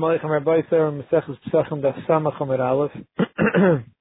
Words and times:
Aleichem 0.00 0.30
Rabbi 0.30 0.60
Mesechus 0.70 1.38
Pesachim 1.46 1.82
Aleph. 2.60 3.84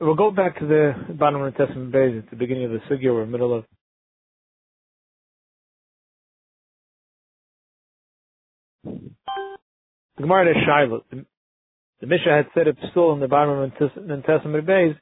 We'll 0.00 0.16
go 0.16 0.32
back 0.32 0.58
to 0.58 0.66
the 0.66 1.14
bottom 1.14 1.42
of 1.42 1.52
the 1.52 1.64
Testament 1.64 1.92
base 1.92 2.24
at 2.24 2.30
the 2.30 2.34
beginning 2.34 2.64
of 2.64 2.72
the 2.72 2.80
Sugya, 2.90 3.14
we're 3.14 3.24
middle 3.24 3.56
of. 3.56 3.64
The 8.82 10.22
Gemara 10.22 10.50
is 10.50 10.56
Shiloh. 10.66 11.04
The, 11.08 11.24
the 12.00 12.16
had 12.24 12.46
said 12.52 12.66
it's 12.66 12.80
still 12.90 13.12
in 13.12 13.20
the 13.20 13.28
bottom 13.28 13.58
of 13.60 13.70
the 13.78 14.22
Testament 14.26 14.66
base, 14.66 14.96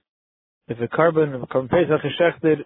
if 0.69 0.79
a 0.79 0.95
korban, 0.95 1.35
if 1.35 1.43
a 1.43 1.47
korban 1.47 1.71
Pesach 1.71 2.05
is 2.05 2.12
shechted, 2.21 2.65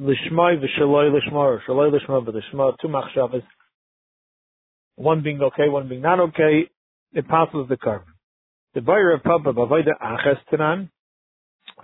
lishmai 0.00 0.60
v'shaloi 0.62 1.10
lishma, 1.12 1.32
or 1.32 1.62
shaloi 1.68 1.92
lishma, 1.92 2.24
but 2.24 2.34
lishma, 2.34 2.74
two 2.80 2.88
machshavas, 2.88 3.42
one 4.96 5.22
being 5.22 5.40
okay, 5.40 5.68
one 5.68 5.88
being 5.88 6.02
not 6.02 6.20
okay, 6.20 6.68
it 7.12 7.28
passes 7.28 7.66
the 7.68 7.76
korban. 7.76 8.04
The 8.74 8.80
buyer 8.80 9.12
of 9.12 9.22
Papa 9.22 9.52
Bavaida 9.52 9.92
Aches 10.00 10.38
Tanan, 10.52 10.88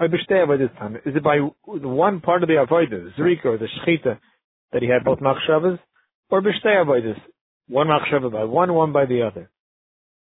is 0.01 1.15
it 1.17 1.23
by 1.23 1.39
one 1.65 2.21
part 2.21 2.43
of 2.43 2.49
the 2.49 2.55
avodah, 2.55 2.91
the 2.91 3.13
zrika 3.19 3.45
or 3.47 3.59
the 3.59 3.67
shechita, 3.67 4.19
that 4.73 4.83
he 4.83 4.89
had 4.89 5.05
both 5.05 5.19
machshavas, 5.19 5.79
or 6.31 6.43
b'shtei 6.43 6.85
avodas, 6.85 7.21
one 7.69 7.89
machshava 7.89 8.33
by 8.33 8.45
one, 8.45 8.73
one 8.73 8.93
by 8.93 9.07
the 9.07 9.23
other? 9.23 9.51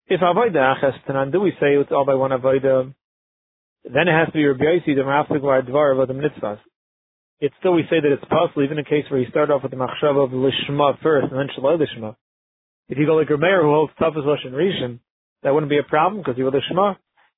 If 0.07 0.21
avodah 0.21 0.77
aches 0.77 0.97
tanan, 1.07 1.31
do 1.31 1.39
we 1.41 1.51
say 1.51 1.75
it's 1.75 1.91
all 1.91 2.05
by 2.05 2.15
one 2.15 2.31
avodah? 2.31 2.93
Then 3.83 4.07
it 4.07 4.11
has 4.11 4.27
to 4.27 4.33
be 4.33 4.45
Rabbi 4.45 4.63
Yossi, 4.63 4.95
the 4.95 5.01
Rafik 5.01 5.43
or 5.43 5.61
Dvar 5.61 6.01
of 6.01 6.07
the 6.07 6.13
mitzvahs. 6.13 6.59
It's 7.39 7.53
still 7.59 7.73
we 7.73 7.83
say 7.83 7.99
that 8.01 8.11
it's 8.11 8.25
possible, 8.25 8.63
even 8.63 8.79
in 8.79 8.85
a 8.85 8.89
case 8.89 9.05
where 9.09 9.19
you 9.19 9.29
start 9.29 9.51
off 9.51 9.61
with 9.61 9.71
the 9.71 9.77
machshava 9.77 10.25
of 10.25 10.31
lishma 10.31 10.99
first 11.03 11.27
and 11.29 11.39
then 11.39 11.47
shalom 11.53 11.79
lishma. 11.79 12.15
If 12.89 12.97
you 12.97 13.05
go 13.05 13.15
like 13.15 13.27
Rameir 13.27 13.61
who 13.61 13.69
holds 13.69 13.93
toughest 13.99 14.25
lashon 14.25 14.53
rishon, 14.53 14.99
that 15.43 15.53
wouldn't 15.53 15.69
be 15.69 15.77
a 15.77 15.83
problem 15.83 16.21
because 16.21 16.37
you 16.37 16.45
will 16.45 16.51
lishma. 16.51 16.95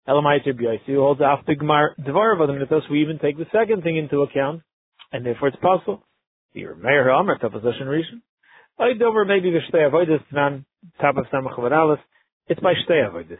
Elamai 0.08 0.40
Rabbi 0.46 0.78
who 0.86 1.00
holds 1.00 1.22
after 1.22 1.54
Gemar 1.54 1.90
Dvar 2.00 2.40
of 2.40 2.48
the 2.48 2.54
mitzvahs, 2.54 2.90
we 2.90 3.02
even 3.02 3.20
take 3.20 3.38
the 3.38 3.46
second 3.52 3.84
thing 3.84 3.98
into 3.98 4.22
account, 4.22 4.62
and 5.12 5.26
therefore 5.26 5.50
it's 5.50 5.58
possible. 5.62 6.02
The 6.54 6.62
Rameir 6.62 7.10
Amar 7.10 7.38
toughest 7.38 7.66
lashon 7.66 7.88
rishon. 7.88 8.22
I 8.80 8.92
over 9.04 9.26
maybe 9.26 9.52
the 9.52 9.60
shtei 9.70 9.92
avodas 9.92 10.24
tanan 10.32 10.64
top 11.02 11.18
of 11.18 11.26
samach 11.26 11.98
It's 12.48 12.62
by 12.62 12.74
shtei 12.74 13.06
avodas. 13.06 13.40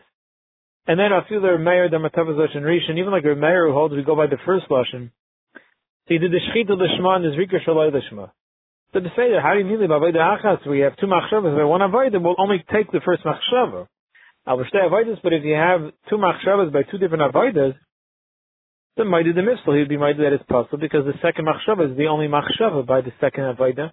And 0.88 1.00
then 1.00 1.12
feel 1.30 1.42
the 1.42 1.58
mayor, 1.58 1.88
the 1.88 1.98
matavas 1.98 2.36
lashon 2.36 2.64
rishon, 2.64 2.98
even 2.98 3.12
like 3.12 3.24
Meir 3.24 3.68
who 3.68 3.74
holds 3.74 3.96
we 3.96 4.04
go 4.04 4.18
by 4.18 4.28
the 4.28 4.38
first 4.46 4.66
lashon. 4.70 5.12
So 6.10 6.16
he 6.16 6.18
did 6.18 6.32
the 6.32 6.40
shchita 6.40 6.72
l'shma 6.72 7.18
and 7.18 7.26
the 7.26 7.30
zrika 7.38 7.64
shalai 7.64 7.94
l'shma. 7.94 8.32
So 8.94 9.00
to 9.00 9.10
say 9.10 9.30
that, 9.32 9.44
how 9.44 9.54
do 9.54 9.60
you 9.60 9.66
mean 9.66 9.88
by 9.88 10.00
the 10.00 10.18
achas? 10.18 10.66
We 10.68 10.80
have 10.80 10.98
two 10.98 11.06
machshavas, 11.06 11.56
but 11.56 11.68
one 11.68 11.82
avodah 11.82 12.20
will 12.20 12.36
only 12.40 12.66
take 12.74 12.92
the 12.92 13.00
first 13.06 13.24
machshava. 13.24 13.86
I 14.48 14.56
will 14.56 14.66
stay 14.70 14.80
avodas, 14.80 15.22
but 15.22 15.34
if 15.34 15.44
you 15.44 15.54
have 15.54 15.92
two 16.10 16.18
machshavas 16.18 16.74
by 16.74 16.82
two 16.82 16.98
different 16.98 17.32
avodas, 17.32 17.76
then 18.98 19.08
mighty 19.08 19.34
the 19.34 19.42
misl, 19.42 19.78
he'd 19.78 19.88
be 19.88 19.98
mighty 19.98 20.24
that 20.24 20.34
it's 20.34 20.44
possible 20.46 20.80
because 20.80 21.06
the 21.06 21.14
second 21.22 21.46
machshava 21.46 21.92
is 21.92 21.96
the 21.96 22.08
only 22.08 22.28
machshava 22.28 22.88
by 22.88 23.02
the 23.02 23.12
second 23.22 23.44
avodah, 23.44 23.92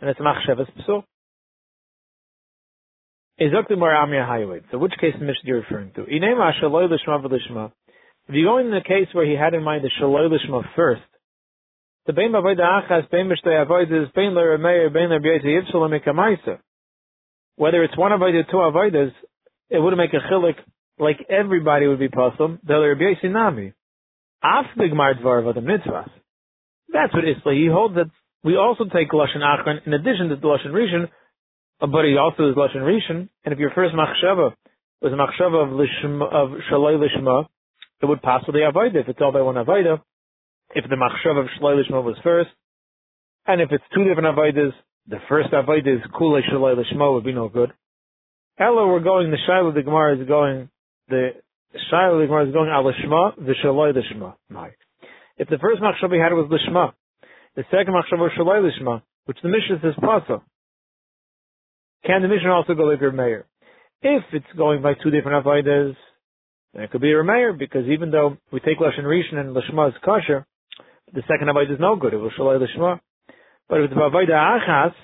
and 0.00 0.10
it's 0.10 0.18
machshavas 0.18 0.68
psul. 0.80 1.04
So 3.38 4.78
which 4.78 4.92
case 5.00 5.14
the 5.18 5.24
Mishnah 5.24 5.44
you're 5.44 5.60
referring 5.60 5.92
to? 5.94 6.02
If 6.02 6.08
you 8.34 8.44
go 8.44 8.58
in 8.58 8.70
the 8.70 8.82
case 8.86 9.08
where 9.12 9.26
he 9.26 9.34
had 9.34 9.54
in 9.54 9.62
mind 9.62 9.84
the 9.84 9.90
shaloi 10.00 10.28
lishma 10.28 10.62
first, 10.76 11.02
the 12.06 12.12
bein 12.12 12.32
avodah 12.32 12.88
achas 12.88 13.10
bein 13.10 13.28
b'shtei 13.28 13.64
avodas 13.64 14.12
bein 14.14 14.32
le'remeir 14.32 14.92
bein 14.92 15.10
le'biyayis 15.10 15.44
yivshel 15.44 15.88
mikamaisa. 15.88 16.58
Whether 17.56 17.84
it's 17.84 17.96
one 17.96 18.12
avodah 18.12 18.50
two 18.50 18.56
avodas, 18.56 19.12
it 19.70 19.78
would 19.78 19.96
make 19.96 20.12
a 20.12 20.32
chilik 20.32 20.56
like 20.98 21.26
everybody 21.28 21.86
would 21.86 21.98
be 21.98 22.08
puzzled. 22.08 22.58
The 22.66 22.74
le'biyayis 22.74 23.30
nami. 23.30 23.72
Af 24.42 24.66
bigmar 24.76 25.20
dvar 25.20 25.48
of 25.48 25.54
the 25.54 25.60
mitzvahs. 25.60 26.10
That's 26.92 27.14
what 27.14 27.24
Isla. 27.24 27.54
He 27.54 27.68
holds 27.72 27.94
that 27.94 28.10
we 28.44 28.56
also 28.56 28.84
take 28.84 29.10
lashon 29.10 29.38
achron 29.38 29.86
in 29.86 29.92
addition 29.92 30.28
to 30.28 30.36
the 30.36 30.42
lashon 30.42 30.72
rishon 30.72 31.08
but 31.80 32.04
he 32.04 32.16
also 32.16 32.48
is 32.48 32.56
lashon 32.56 32.82
rishon. 32.82 33.28
And 33.44 33.52
if 33.52 33.58
your 33.58 33.70
first 33.70 33.94
machshava 33.94 34.52
was 35.00 35.12
a 35.12 35.16
machshava 35.16 35.64
of 35.64 35.70
lishma, 35.70 36.32
of 36.32 36.50
shaloi 36.70 36.96
lishma, 36.96 37.46
it 38.00 38.06
would 38.06 38.22
possibly 38.22 38.62
avoid 38.62 38.94
if 38.94 39.08
it's 39.08 39.18
all 39.20 39.32
by 39.32 39.42
one 39.42 39.56
avodah. 39.56 40.00
If 40.74 40.88
the 40.88 40.96
machshava 40.96 41.40
of 41.40 41.46
shaloi 41.60 41.82
lishma 41.82 42.02
was 42.02 42.16
first, 42.22 42.50
and 43.46 43.60
if 43.60 43.70
it's 43.72 43.84
two 43.94 44.04
different 44.04 44.34
avodas, 44.34 44.72
the 45.06 45.18
first 45.28 45.50
avodah 45.50 45.96
is 45.96 46.02
kule 46.16 46.40
shaloi 46.50 46.74
lishma 46.76 47.12
would 47.12 47.24
be 47.24 47.32
no 47.32 47.48
good. 47.48 47.72
Hello, 48.56 48.88
we're 48.88 49.00
going. 49.00 49.30
The 49.30 49.36
shaila 49.48 49.74
the 49.74 49.82
Gemara 49.82 50.18
is 50.18 50.26
going. 50.26 50.70
The 51.08 51.30
shaila 51.92 52.22
the 52.22 52.26
Gemara 52.26 52.46
is 52.46 52.54
going 52.54 52.70
al 52.70 52.84
lishma 52.84 53.36
the 53.36 53.52
lishma. 53.64 54.34
If 55.36 55.48
the 55.48 55.58
first 55.58 55.82
machshava 55.82 56.14
he 56.14 56.20
had 56.20 56.32
was 56.32 56.50
lishma, 56.50 56.92
the 57.54 57.64
second 57.70 57.92
machshava 57.92 58.20
was 58.20 58.32
shaloi 58.38 58.62
lishma, 58.66 59.02
which 59.26 59.38
the 59.42 59.50
Mishnah 59.50 59.80
says 59.82 59.94
pasa. 60.00 60.40
Can 62.06 62.22
the 62.22 62.28
Mishnah 62.28 62.50
also 62.50 62.74
go 62.74 62.84
like 62.84 63.00
Rameir? 63.00 63.44
If 64.00 64.24
it's 64.32 64.46
going 64.56 64.80
by 64.80 64.94
two 64.94 65.10
different 65.10 65.44
avodas, 65.44 65.94
then 66.72 66.84
it 66.84 66.90
could 66.90 67.02
be 67.02 67.08
Rameir, 67.08 67.58
because 67.58 67.86
even 67.88 68.10
though 68.10 68.38
we 68.50 68.60
take 68.60 68.78
Lashon 68.78 69.04
Rishon 69.04 69.36
and 69.36 69.54
Lashma 69.54 69.90
is 69.90 69.94
kosher, 70.02 70.46
the 71.12 71.22
second 71.22 71.48
avodah 71.48 71.72
is 71.72 71.80
no 71.80 71.96
good. 71.96 72.14
It 72.14 72.18
will 72.18 72.30
Shalai 72.30 72.60
Lashma. 72.60 73.00
But 73.68 73.80
if 73.80 73.90
it's 73.90 73.94
avodah 73.94 74.30
Achas, 74.30 74.94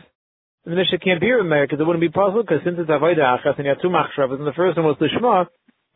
the 0.64 0.72
Mishnah 0.72 0.98
can't 0.98 1.20
be 1.20 1.28
Rameir, 1.28 1.64
because 1.64 1.80
it 1.80 1.86
wouldn't 1.86 2.00
be 2.00 2.08
possible, 2.08 2.42
because 2.42 2.60
since 2.64 2.76
it's 2.78 2.90
avodah 2.90 3.38
Achas 3.38 3.56
and 3.56 3.66
you 3.66 3.70
have 3.70 3.82
two 3.82 3.88
Machshavas, 3.88 4.38
and 4.38 4.46
the 4.46 4.52
first 4.52 4.76
one 4.76 4.86
was 4.86 4.96
Lashma, 5.00 5.46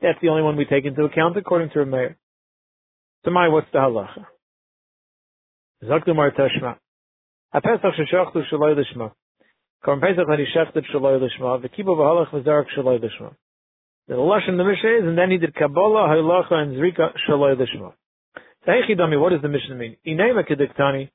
that's 0.00 0.18
the 0.20 0.28
only 0.28 0.42
one 0.42 0.56
we 0.56 0.64
take 0.64 0.84
into 0.84 1.04
account 1.04 1.36
according 1.36 1.70
to 1.70 1.78
Rameir. 1.78 2.16
So 3.24 3.30
my, 3.30 3.48
what's 3.48 3.68
the 3.72 3.78
halacha? 3.78 4.26
Zaktumar 5.84 6.30
Tashma. 6.36 6.76
HaPesach 7.54 7.92
sheshachtu 7.98 8.42
Shalai 8.50 8.76
Lashma. 8.76 9.12
Korban 9.84 10.00
Pesach 10.00 10.28
that 10.28 10.38
he 10.38 10.46
shechted 10.56 10.84
shaloi 10.94 11.18
lishma, 11.18 11.60
v'kibo 11.60 11.96
v'halach 11.96 12.30
v'zarek 12.30 12.66
shaloi 12.76 13.00
lishma. 13.00 13.34
The 14.06 14.16
lush 14.16 14.42
in 14.46 14.56
the 14.56 14.64
Mishnah 14.64 14.90
is, 15.00 15.04
and 15.04 15.18
then 15.18 15.30
he 15.30 15.38
did 15.38 15.54
Kabbalah, 15.54 16.08
Halacha, 16.08 16.52
and 16.52 16.76
Zrika 16.76 17.12
shaloi 17.28 17.56
lishma. 17.56 17.92
Heichidami, 18.66 19.20
what 19.20 19.30
does 19.30 19.42
the 19.42 19.48
Mishnah 19.48 19.74
mean? 19.74 19.96
Inema 20.06 20.48
kediktani, 20.48 21.10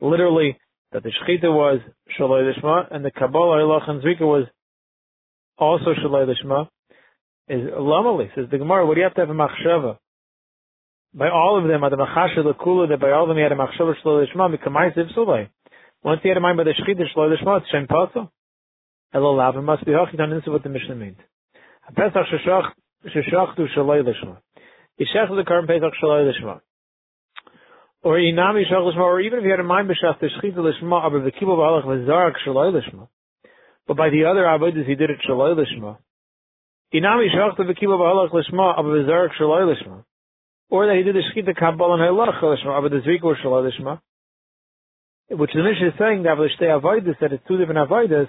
literally, 0.00 0.58
that 0.92 1.02
the 1.02 1.10
Shechita 1.10 1.44
was 1.44 1.80
shaloi 2.18 2.52
lishma, 2.52 2.86
and 2.90 3.04
the 3.04 3.10
Kabbalah, 3.10 3.58
Halacha, 3.58 3.90
and 3.90 4.02
Zrika 4.02 4.22
was 4.22 4.46
also 5.58 5.94
shaloi 5.94 6.26
lishma, 6.26 6.68
is 7.48 7.70
Lamali, 7.70 8.34
says 8.34 8.46
the 8.50 8.58
Gemara, 8.58 8.86
what 8.86 8.94
do 8.94 9.00
you 9.00 9.04
have 9.04 9.14
to 9.14 9.20
have 9.20 9.30
a 9.30 9.34
machshava? 9.34 9.98
By 11.14 11.28
all 11.28 11.58
of 11.60 11.68
them, 11.68 11.82
at 11.84 11.90
the 11.90 11.96
machasha 11.96 12.38
lekula, 12.38 12.88
that 12.88 13.00
by 13.00 13.10
all 13.10 13.22
of 13.24 13.28
them 13.28 13.36
he 13.36 13.42
had 13.42 13.52
a 13.52 13.56
machshava 13.56 13.94
shaloi 14.04 14.26
lishma, 14.26 14.56
mikamai 14.56 14.96
ziv. 14.96 15.48
Once 16.02 16.20
he 16.22 16.28
had 16.28 16.38
a 16.38 16.40
mind 16.40 16.56
by 16.56 16.64
the 16.64 16.70
Shechita 16.70 17.04
Shlo 17.14 17.28
Lishma, 17.30 17.60
it's 17.60 17.68
Shem 17.68 17.86
Paso. 17.86 18.32
Elo 19.12 19.34
Lav, 19.34 19.56
it 19.56 19.60
must 19.60 19.84
be 19.84 19.92
Hachitan, 19.92 20.30
this 20.30 20.42
is 20.44 20.48
what 20.48 20.62
the 20.62 20.70
Mishnah 20.70 20.94
means. 20.94 21.18
Pesach 21.94 22.26
Sheshachtu 23.04 23.66
Shaloi 23.76 24.02
Lishma. 24.02 24.38
Yishech 24.98 25.28
the 25.36 25.44
current 25.46 25.68
Pesach 25.68 25.92
Shaloi 26.02 26.32
Lishma. 26.32 26.60
Or 28.02 28.16
Inami 28.16 28.62
Lishma, 28.70 28.96
or 28.96 29.20
even 29.20 29.40
if 29.40 29.44
he 29.44 29.50
had 29.50 29.60
a 29.60 29.64
mind 29.64 29.88
by 29.88 29.94
the 30.20 30.26
Shechita 30.26 30.56
Lishma, 30.56 31.04
aber 31.04 31.20
the 31.20 31.30
Kibbutz 31.30 31.58
Balach 31.58 31.84
Vazarak 31.84 32.32
Shaloi 32.46 32.72
Lishma. 32.72 33.08
But 33.86 33.96
by 33.96 34.10
the 34.10 34.24
other 34.24 34.42
Avodas 34.42 34.86
he 34.86 34.94
did 34.94 35.10
it 35.10 35.18
Shaloi 35.28 35.54
Lishma. 35.54 35.98
Inami 36.94 37.26
Shachtu 37.34 37.60
V'Kibbutz 37.60 38.00
Balach 38.00 38.30
Lishma, 38.30 38.78
aber 38.78 38.88
Vazarak 38.88 39.30
Shaloi 39.38 39.74
Lishma. 39.74 40.04
Or 40.70 40.86
that 40.86 40.96
he 40.96 41.02
did 41.02 41.14
the 41.14 41.20
Shechita 41.20 41.56
Kabbalah 41.56 41.94
and 41.94 42.16
Halach 42.16 42.42
Lishma, 42.42 42.78
aber 42.78 42.88
the 42.88 43.00
Zrik 43.06 43.22
was 43.22 43.36
Lishma 43.44 44.00
which 45.30 45.50
the 45.54 45.62
Mishnah 45.62 45.88
is 45.88 45.94
saying 45.98 46.24
that 46.24 46.36
Avlishtei 46.36 46.80
Avoidus, 46.80 47.18
that 47.20 47.32
it's 47.32 47.42
two 47.46 47.56
different 47.56 47.88
Avoidus, 47.88 48.28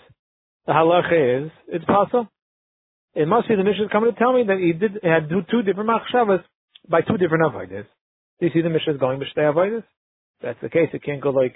the 0.67 0.71
halacha 0.71 1.45
is, 1.45 1.51
it's 1.67 1.85
possible. 1.85 2.27
It 3.15 3.27
must 3.27 3.47
be 3.47 3.55
the 3.55 3.63
Mishnah 3.63 3.85
is 3.85 3.91
coming 3.91 4.13
to 4.13 4.17
tell 4.17 4.33
me 4.33 4.43
that 4.47 4.59
he 4.59 4.73
did, 4.73 4.99
had 5.03 5.27
two 5.29 5.63
different 5.63 5.89
Machshavas 5.89 6.43
by 6.87 7.01
two 7.01 7.17
different 7.17 7.43
Avoidus. 7.43 7.85
Do 8.41 8.47
you 8.47 8.51
see 8.53 8.61
the 8.61 8.69
Mishnah 8.69 8.93
is 8.93 8.99
going 8.99 9.19
Avlishtei 9.19 9.53
Avoidus? 9.53 9.83
That's 10.41 10.57
the 10.63 10.69
case. 10.69 10.89
It 10.93 11.03
can't 11.03 11.21
go 11.21 11.29
like, 11.29 11.53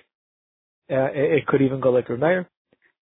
uh, 0.92 1.10
it, 1.12 1.48
could 1.48 1.64
even 1.64 1.80
go 1.82 1.90
like 1.90 2.08
Rameir. 2.08 2.46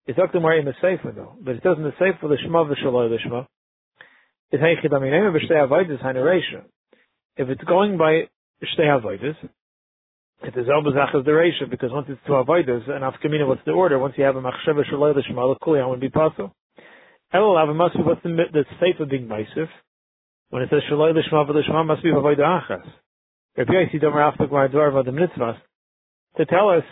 It's 0.05 0.19
in 0.19 0.65
the 0.65 0.73
Sefer 0.81 1.13
though, 1.15 1.35
but 1.41 1.55
it 1.55 1.63
doesn't 1.63 1.81
the 1.81 1.93
Sefer 1.97 2.27
the 2.27 2.37
Shema 2.43 2.65
v'Shaloi 2.65 3.09
the 3.09 3.17
Shema. 3.23 3.45
It's 4.51 4.61
Heichid 4.61 4.91
Aminim 4.91 5.33
v'Shtei 5.33 5.65
Avoidus 5.65 6.01
Haneration. 6.01 6.63
If 7.37 7.47
it's 7.47 7.63
going 7.63 7.97
by 7.97 8.27
Shtei 8.61 8.99
Avoidus, 8.99 9.37
it 10.43 10.57
is 10.57 10.67
always 10.73 10.95
achas 10.95 11.23
the 11.23 11.33
ratio 11.33 11.67
because 11.69 11.91
once 11.91 12.07
it's 12.09 12.19
two 12.25 12.33
avodas 12.33 12.89
and 12.89 13.03
afkamina, 13.03 13.47
what's 13.47 13.61
the 13.65 13.71
order? 13.71 13.99
Once 13.99 14.15
you 14.17 14.23
have 14.23 14.35
a 14.35 14.41
machshava 14.41 14.83
shaloi 14.91 15.15
l'shma 15.15 15.55
l'kuliyan 15.55 15.87
would 15.87 15.99
be 15.99 16.09
possible. 16.09 16.51
A 17.31 17.73
must 17.73 17.95
be 17.95 18.01
what's 18.03 18.23
the 18.23 18.29
the 18.51 18.65
of 18.99 19.09
being 19.09 19.27
meisif. 19.27 19.69
When 20.49 20.63
it 20.63 20.69
says 20.71 20.81
shaloi 20.91 21.13
l'shma 21.13 21.47
v'l'shma 21.47 21.85
must 21.85 22.03
be 22.03 22.09
avodah 22.09 22.67
achas. 22.67 22.91
To 23.57 23.65
tell 26.45 26.69
us 26.69 26.83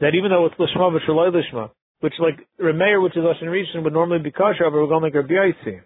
that 0.00 0.14
even 0.14 0.30
though 0.30 0.46
it's 0.46 0.56
lishma 0.56 0.98
v'shaloi 0.98 1.30
lishma, 1.30 1.70
which 2.00 2.14
like 2.18 2.46
Remeir, 2.60 3.02
which 3.02 3.16
is 3.16 3.22
Lashon 3.22 3.44
Rishon, 3.44 3.84
would 3.84 3.92
normally 3.92 4.18
be 4.18 4.32
kosher, 4.32 4.64
but 4.64 4.72
we're 4.72 4.88
going 4.88 5.04
like 5.04 5.14
Rabbi 5.14 5.32
Yaisi. 5.32 5.80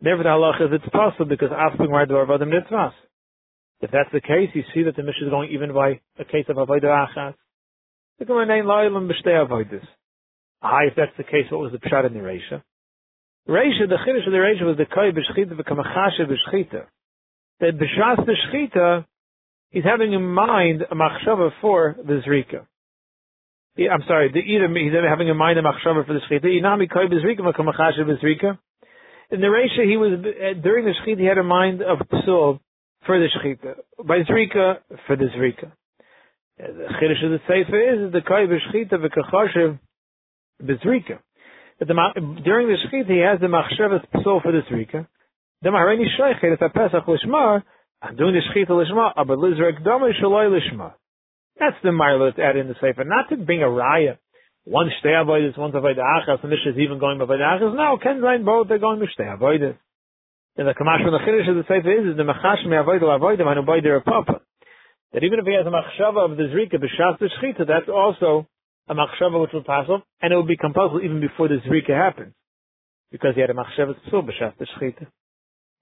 Therefore, 0.00 0.22
the 0.24 0.30
halacha 0.30 0.66
is 0.66 0.80
it's 0.80 0.88
possible 0.92 1.26
because 1.26 1.50
after 1.52 1.86
mar 1.86 2.06
dvar 2.06 2.26
vadim 2.26 2.50
nitzvas. 2.50 2.92
If 3.80 3.90
that's 3.90 4.10
the 4.12 4.20
case, 4.20 4.50
you 4.54 4.62
see 4.74 4.84
that 4.84 4.96
the 4.96 5.02
mission 5.02 5.26
is 5.26 5.30
going 5.30 5.50
even 5.52 5.74
by 5.74 6.00
a 6.18 6.24
case 6.24 6.46
of 6.48 6.56
avodah 6.56 7.08
achas. 7.08 7.34
The 8.18 8.24
Gemara 8.24 8.46
name 8.46 8.64
loylam 8.64 9.06
b'shtei 9.08 9.46
avodas. 9.46 9.86
Ah, 10.62 10.78
if 10.88 10.94
that's 10.96 11.16
the 11.16 11.24
case, 11.24 11.46
what 11.50 11.60
was 11.60 11.72
the 11.72 11.78
pshat 11.78 12.06
in 12.06 12.14
the 12.14 12.20
Reisha? 12.20 12.62
Reisha, 13.48 13.88
the 13.88 13.96
chiddush 13.96 14.26
of 14.26 14.32
the 14.32 14.38
Reisha 14.38 14.64
was 14.64 14.76
the 14.76 14.86
koi 14.86 15.12
b'shchita 15.12 15.60
v'kamachasha 15.60 16.26
b'shchita. 16.26 16.86
That 17.60 17.76
b'shas 17.76 18.24
the 18.24 18.36
shchita, 18.46 19.04
he's 19.70 19.84
having 19.84 20.12
in 20.12 20.22
mind 20.22 20.82
a 20.82 20.94
machshava 20.94 21.50
for 21.60 21.96
the 21.98 22.20
zrika. 22.26 22.66
I'm 23.78 24.02
sorry, 24.06 24.30
the 24.32 24.38
either 24.38 24.68
he's 24.68 24.92
having 25.08 25.28
in 25.28 25.36
mind 25.36 25.58
a 25.58 25.62
machshava 25.62 26.06
for 26.06 26.14
the 26.14 26.20
shchita. 26.30 26.44
Inami 26.44 26.88
koi 26.90 27.06
b'zrika 27.06 27.40
v'kamachasha 27.40 28.00
b'zrika. 28.00 28.58
In 29.30 29.40
the 29.40 29.48
Reisha, 29.48 29.84
he 29.84 29.96
was 29.96 30.12
uh, 30.12 30.60
during 30.62 30.84
the 30.84 30.92
shchita, 30.92 31.18
he 31.18 31.26
had 31.26 31.38
a 31.38 31.42
mind 31.42 31.82
of 31.82 31.98
psul 32.12 32.60
for 33.04 33.18
the 33.18 33.26
shchita. 33.26 33.74
By 34.04 34.20
zrika, 34.20 34.78
for 35.06 35.16
the 35.16 35.26
zrika. 35.36 35.72
The 36.58 36.88
chiddush 37.00 37.24
of 37.24 37.30
the 37.32 37.40
sefer 37.46 38.06
is 38.06 38.12
the 38.12 38.20
koi 38.20 38.46
b'shchita 38.46 38.94
v'kachashiv 38.94 39.78
b'zrika. 40.62 41.18
That 41.80 41.88
the, 41.88 42.40
during 42.44 42.68
the 42.68 42.76
shchita 42.86 43.10
he 43.10 43.18
has 43.18 43.40
the 43.40 43.46
machshavas 43.46 44.04
psul 44.14 44.42
for 44.42 44.52
the 44.52 44.62
zrika. 44.70 45.06
The 45.62 45.70
mahareni 45.70 46.06
shoichet 46.18 46.62
at 46.62 46.72
Pesach 46.72 47.04
lishma. 47.06 47.62
I'm 48.00 48.14
doing 48.14 48.34
the 48.34 48.42
shchita 48.46 48.70
lishma, 48.70 49.12
but 49.16 49.38
lizrek 49.38 49.82
damay 49.82 50.12
shaloi 50.22 50.56
lishma. 50.56 50.92
That's 51.58 51.76
the 51.82 51.88
marla 51.88 52.34
to 52.36 52.42
add 52.42 52.56
in 52.56 52.68
the 52.68 52.74
sefer, 52.74 53.02
not 53.02 53.28
to 53.30 53.36
bring 53.36 53.62
a 53.62 53.66
raya. 53.66 54.18
One 54.64 54.88
shtei 55.02 55.18
avoidus, 55.18 55.58
one 55.58 55.72
avodah 55.72 55.98
achas, 55.98 56.44
and 56.44 56.52
this 56.52 56.60
is 56.64 56.78
even 56.78 57.00
going 57.00 57.18
avodah 57.18 57.58
achas. 57.58 57.74
No, 57.74 57.98
ken 58.00 58.20
zayin 58.20 58.44
both 58.44 58.68
they're 58.68 58.78
going 58.78 59.00
to 59.00 59.06
shtei 59.06 59.36
avoidus. 59.36 59.76
And 60.56 60.68
the 60.68 60.74
kamash 60.74 61.02
from 61.02 61.12
the 61.12 61.18
chiddush 61.26 61.50
of 61.50 61.56
the 61.56 61.64
sefer 61.66 61.90
is, 61.90 62.12
is 62.12 62.16
the 62.16 62.22
machash 62.22 62.64
me 62.64 62.76
avoidu 62.76 63.10
avoidim 63.10 63.46
hanu 63.46 63.66
boider 63.66 63.96
a 63.96 64.00
papa. 64.00 64.40
That 65.12 65.24
even 65.24 65.40
if 65.40 65.46
he 65.46 65.54
has 65.54 65.66
a 65.66 65.70
machshava 65.70 66.30
of 66.30 66.36
the 66.36 66.44
zrika 66.44 66.74
b'shas 66.74 67.18
the 67.18 67.30
shchita, 67.42 67.66
that's 67.66 67.88
also 67.88 68.46
a 68.88 68.94
machshava 68.94 69.40
which 69.40 69.52
will 69.52 69.64
pass 69.64 69.88
off, 69.88 70.02
and 70.22 70.32
it 70.32 70.36
will 70.36 70.46
be 70.46 70.56
compulsory 70.56 71.04
even 71.04 71.20
before 71.20 71.48
the 71.48 71.56
zrika 71.66 71.90
happens, 71.90 72.34
because 73.10 73.34
he 73.34 73.40
had 73.40 73.50
a 73.50 73.54
machshava 73.54 73.96
psul 74.06 74.22
b'shas 74.22 74.52
the 74.58 74.66
shchita. 74.78 75.08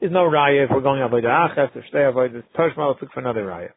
There's 0.00 0.12
no 0.12 0.28
raya 0.28 0.64
if 0.64 0.70
we're 0.70 0.80
going 0.80 1.00
avodah 1.00 1.56
achas 1.56 1.74
or 1.76 1.84
stay 1.88 1.98
avodah. 1.98 2.42
Toshma 2.56 2.76
will 2.76 2.96
look 3.00 3.12
for 3.12 3.20
another 3.20 3.44
raya. 3.44 3.70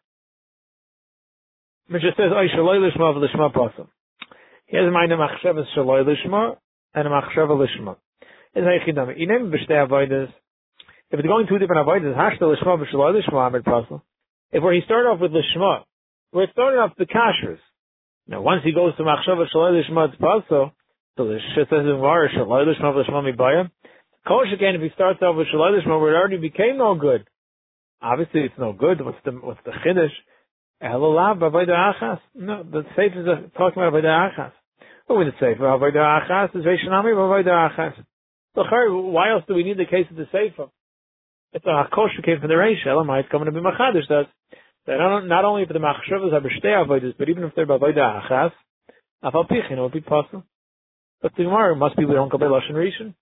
Mishnah 1.89 2.11
says, 2.17 2.31
"Oy 2.31 2.47
lishma 2.47 3.15
v'lishma 3.15 3.53
pasam." 3.53 3.87
He 4.67 4.77
has 4.77 4.85
in 4.85 4.93
mind 4.93 5.11
a 5.11 5.17
machshava 5.17 5.63
shaloi 5.75 6.05
lishma 6.05 6.57
and 6.93 7.07
a 7.07 7.11
machshava 7.11 7.57
lishma. 7.57 7.97
It's 8.53 8.65
a 8.65 8.91
yechidam. 8.91 9.17
You 9.17 9.27
name 9.27 9.51
b'shtei 9.51 9.87
avodas. 9.87 10.31
If 11.11 11.19
it's 11.19 11.27
going 11.27 11.47
two 11.47 11.57
different 11.57 11.87
avodas, 11.87 12.15
hashta 12.15 12.41
lishma 12.41 12.83
v'shaloi 12.83 13.21
lishma 13.21 13.47
amid 13.47 13.63
pasam. 13.63 14.01
If 14.51 14.63
where 14.63 14.73
he 14.73 14.81
started 14.85 15.09
off 15.09 15.19
with 15.19 15.31
lishma, 15.31 15.83
where 16.31 16.43
it 16.43 16.51
started 16.51 16.79
off 16.79 16.91
the 16.97 17.05
kashrus, 17.05 17.59
now, 18.29 18.41
once 18.41 18.61
he 18.63 18.71
goes 18.71 18.95
to 18.95 19.03
Machshava 19.03 19.45
Shalai 19.49 19.81
Lishma 19.81 20.15
Tzpaso, 20.15 20.71
so 21.17 21.27
the 21.27 21.39
Shit 21.55 21.67
says 21.67 21.79
in 21.79 21.97
Var, 21.99 22.29
Shalai 22.29 22.63
Lishma 22.63 22.93
Lishma 22.93 23.25
Mibaya, 23.25 23.71
Kosh 24.27 24.47
again, 24.53 24.75
if 24.75 24.81
he 24.81 24.89
starts 24.93 25.21
off 25.21 25.35
with 25.35 25.47
where 25.53 25.79
it 25.79 26.17
already 26.17 26.37
became 26.37 26.77
no 26.77 26.95
good. 26.95 27.27
Obviously, 28.01 28.41
it's 28.41 28.57
no 28.57 28.73
good. 28.73 29.03
What's 29.03 29.17
the, 29.25 29.31
what's 29.31 29.59
the 29.65 29.71
Chiddush? 29.71 30.15
Elalav 30.83 31.39
Bavayda 31.39 31.93
Achas. 31.93 32.19
No, 32.35 32.63
the 32.63 32.83
Sefer 32.95 33.21
is 33.21 33.51
talking 33.57 33.83
about 33.83 33.93
Bavayda 33.93 34.31
Achas. 34.31 34.51
What 35.07 35.17
would 35.19 35.27
it 35.27 35.33
say? 35.39 35.55
Bavayda 35.59 36.29
Achas 36.29 36.55
is 36.55 36.63
Veshanami 36.63 37.13
Bavayda 37.13 37.71
Achas. 37.71 37.93
So, 38.55 38.63
why 39.09 39.31
else 39.31 39.43
do 39.47 39.55
we 39.55 39.63
need 39.63 39.77
the 39.77 39.85
case 39.85 40.05
of 40.09 40.15
the 40.15 40.27
Sefer? 40.31 40.69
It's 41.53 41.65
a 41.65 41.69
Hakosh 41.69 42.15
who 42.15 42.21
came 42.23 42.39
from 42.39 42.49
the 42.49 42.55
Reish. 42.55 42.85
Elamai, 42.85 43.21
it's 43.21 43.29
coming 43.29 43.45
to 43.45 43.51
be 43.51 43.59
Machadish. 43.59 44.07
That's 44.07 44.29
that 44.89 44.97
not, 45.25 45.45
only 45.45 45.65
for 45.67 45.73
the 45.73 45.79
machshavas 45.79 46.33
are 46.33 46.41
b'shtei 46.41 46.73
avodas, 46.73 47.13
but 47.17 47.29
even 47.29 47.43
if 47.43 47.53
they're 47.55 47.67
b'avodah 47.67 48.23
achas, 48.23 48.51
afal 49.23 49.47
pichin, 49.47 49.77
it 49.77 49.81
would 49.81 49.91
be 49.91 50.01
possible. 50.01 50.43
But 51.21 51.33
the 51.37 51.43
Gemara 51.43 51.75
must 51.75 51.95
be 51.95 52.05
we 52.05 52.15
don't 52.15 52.31
go 52.31 52.39
by 52.39 52.45
lashon 52.45 52.71
rishon. 52.71 53.13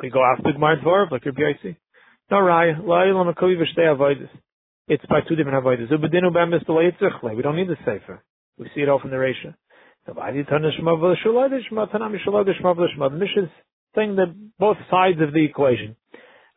We 0.00 0.10
go 0.10 0.22
after 0.24 0.52
Gemara 0.52 0.80
dvorav 0.80 1.10
like 1.10 1.24
your 1.24 1.34
BIC. 1.34 1.76
No 2.30 2.38
raya, 2.38 2.80
la'il 2.80 3.14
l'makovi 3.14 3.56
b'shtei 3.56 3.94
avodas. 3.94 4.28
It's 4.88 5.04
by 5.06 5.20
two 5.28 5.34
different 5.34 5.64
avodas. 5.64 5.90
Ubedinu 5.90 6.30
b'emes 6.32 6.64
b'leitzichle. 6.64 7.36
We 7.36 7.42
don't 7.42 7.56
need 7.56 7.68
the 7.68 7.76
sefer. 7.84 8.22
We 8.58 8.70
see 8.74 8.82
it 8.82 8.88
all 8.88 9.00
from 9.00 9.10
the 9.10 9.16
Resha. 9.16 9.54
The 10.06 10.14
Mishnah 13.12 13.42
is 13.42 13.50
saying 13.94 14.16
that 14.16 14.50
both 14.58 14.76
sides 14.90 15.20
of 15.20 15.32
the 15.32 15.44
equation. 15.44 15.96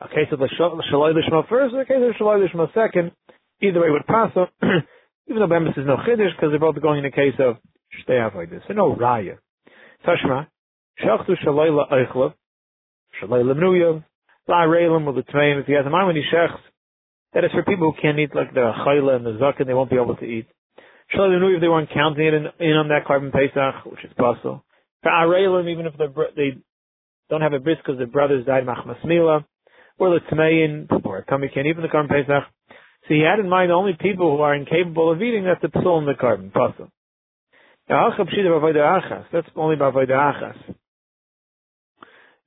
A 0.01 0.07
case 0.07 0.31
of 0.31 0.39
the 0.39 0.49
Shalai 0.59 1.13
Lishma 1.13 1.47
first, 1.47 1.75
a 1.75 1.85
case 1.85 1.97
of 1.97 2.15
Shalai 2.15 2.47
Lishma 2.47 2.73
second, 2.73 3.11
Either 3.61 3.81
way 3.81 3.89
would 3.89 4.05
pass 4.05 4.31
even 5.27 5.39
though 5.39 5.47
Bemis 5.47 5.77
is 5.77 5.85
no 5.87 5.97
chiddush, 5.97 6.35
because 6.35 6.49
they're 6.51 6.59
both 6.59 6.79
going 6.81 6.99
in 6.99 7.05
a 7.05 7.11
case 7.11 7.33
of 7.39 7.57
shtei 8.07 8.49
this. 8.49 8.61
So 8.67 8.73
no 8.73 8.95
raya. 8.95 9.37
Tashma, 10.05 10.47
shachtu 11.03 11.35
shalayla 11.43 11.91
eichlav, 11.91 12.33
shalayla 13.21 13.55
mnuyav, 13.55 14.03
la 14.47 14.65
reilim 14.65 15.05
with 15.05 15.15
the 15.15 15.31
tmeim. 15.31 15.61
If 15.61 15.67
he 15.67 15.73
has 15.73 15.85
a 15.85 15.89
he 16.13 16.23
shechs, 16.33 16.57
that 17.33 17.43
is 17.43 17.51
for 17.51 17.63
people 17.63 17.91
who 17.91 18.01
can't 18.01 18.19
eat 18.19 18.35
like 18.35 18.53
the 18.53 18.71
chayla 18.85 19.15
and 19.15 19.25
the 19.25 19.31
zakin, 19.31 19.65
they 19.67 19.73
won't 19.73 19.89
be 19.89 19.97
able 19.97 20.15
to 20.15 20.25
eat. 20.25 20.47
Shalayla 21.13 21.39
mnuyav, 21.39 21.61
they 21.61 21.67
weren't 21.67 21.89
counting 21.93 22.25
it 22.25 22.33
in, 22.33 22.45
in 22.59 22.73
on 22.77 22.87
that 22.89 23.05
korban 23.05 23.31
pesach, 23.31 23.85
which 23.85 24.03
is 24.03 24.11
possible. 24.17 24.63
For 25.03 25.11
areilim, 25.11 25.69
even 25.71 25.85
if 25.85 25.93
they 26.35 26.57
don't 27.29 27.41
have 27.41 27.53
a 27.53 27.59
bris 27.59 27.77
because 27.77 27.97
their 27.97 28.07
brothers 28.07 28.45
died 28.45 28.65
machmas 28.65 29.03
mila, 29.05 29.45
or 29.97 30.19
the 30.19 30.19
tmein, 30.31 30.87
or 31.05 31.21
can't 31.23 31.43
eat 31.43 31.75
the 31.75 31.87
korban 31.87 32.09
pesach, 32.09 32.43
so 33.07 33.13
he 33.13 33.21
had 33.21 33.39
in 33.39 33.47
mind 33.47 33.71
only 33.71 33.93
people 33.99 34.35
who 34.35 34.41
are 34.41 34.55
incapable 34.55 35.11
of 35.11 35.21
eating, 35.21 35.43
that's 35.43 35.61
the 35.61 35.67
psul 35.67 35.99
in 35.99 36.05
the 36.05 36.13
korban, 36.13 36.51
pasul. 36.51 36.89
That's 37.87 39.47
only 39.55 39.75
by 39.75 39.91
achas. 39.91 40.75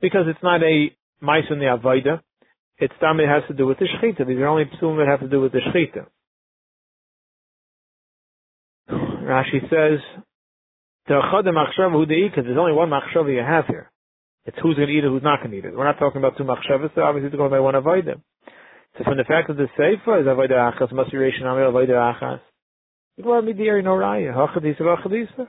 Because 0.01 0.27
it's 0.29 0.43
not 0.43 0.63
a 0.63 0.91
mice 1.21 1.45
in 1.51 1.59
the 1.59 1.67
avoida, 1.67 2.21
it's 2.79 2.95
time 3.01 3.21
it 3.21 3.29
has 3.29 3.43
to 3.49 3.55
do 3.55 3.67
with 3.67 3.79
the 3.79 3.87
shechita. 3.87 4.27
These 4.27 4.39
are 4.39 4.47
only 4.47 4.65
psul 4.65 4.97
that 4.99 5.09
have 5.09 5.21
to 5.21 5.29
do 5.29 5.41
with 5.41 5.53
the 5.53 5.59
shechita. 5.59 6.07
Rashi 8.91 9.61
says, 9.69 10.01
because 11.07 11.45
there's 11.45 12.59
only 12.59 12.73
one 12.73 12.91
machshava 12.91 13.35
you 13.35 13.41
have 13.41 13.67
here. 13.67 13.91
It's 14.45 14.57
who's 14.63 14.77
going 14.77 14.89
to 14.89 14.95
eat 14.95 15.05
it, 15.05 15.09
who's 15.09 15.23
not 15.23 15.41
going 15.41 15.51
to 15.51 15.59
eat 15.59 15.65
it. 15.65 15.75
We're 15.77 15.85
not 15.85 15.99
talking 15.99 16.19
about 16.19 16.39
two 16.39 16.45
machshavas, 16.45 16.95
so 16.95 17.03
obviously 17.03 17.29
it's 17.29 17.37
going 17.37 17.51
by 17.51 17.61
one 17.61 17.75
avodah. 17.75 18.21
So 18.97 19.05
from 19.05 19.17
the 19.17 19.25
fact 19.25 19.49
that 19.49 19.57
the 19.57 19.69
Sefer 19.77 20.21
is 20.21 20.27
Avodah 20.27 20.75
Achas, 20.75 20.93
must 20.93 21.13
be 21.13 21.19
Reish 21.19 21.41
Nami 21.41 21.61
Avodah 21.61 22.21
Achas. 22.21 22.41
You 23.17 23.25
go 23.25 23.31
Midiri 23.43 23.85
no 23.85 23.91
Raya, 23.91 24.35
Hachadisa 24.35 24.81
Vachadisa. 24.81 25.49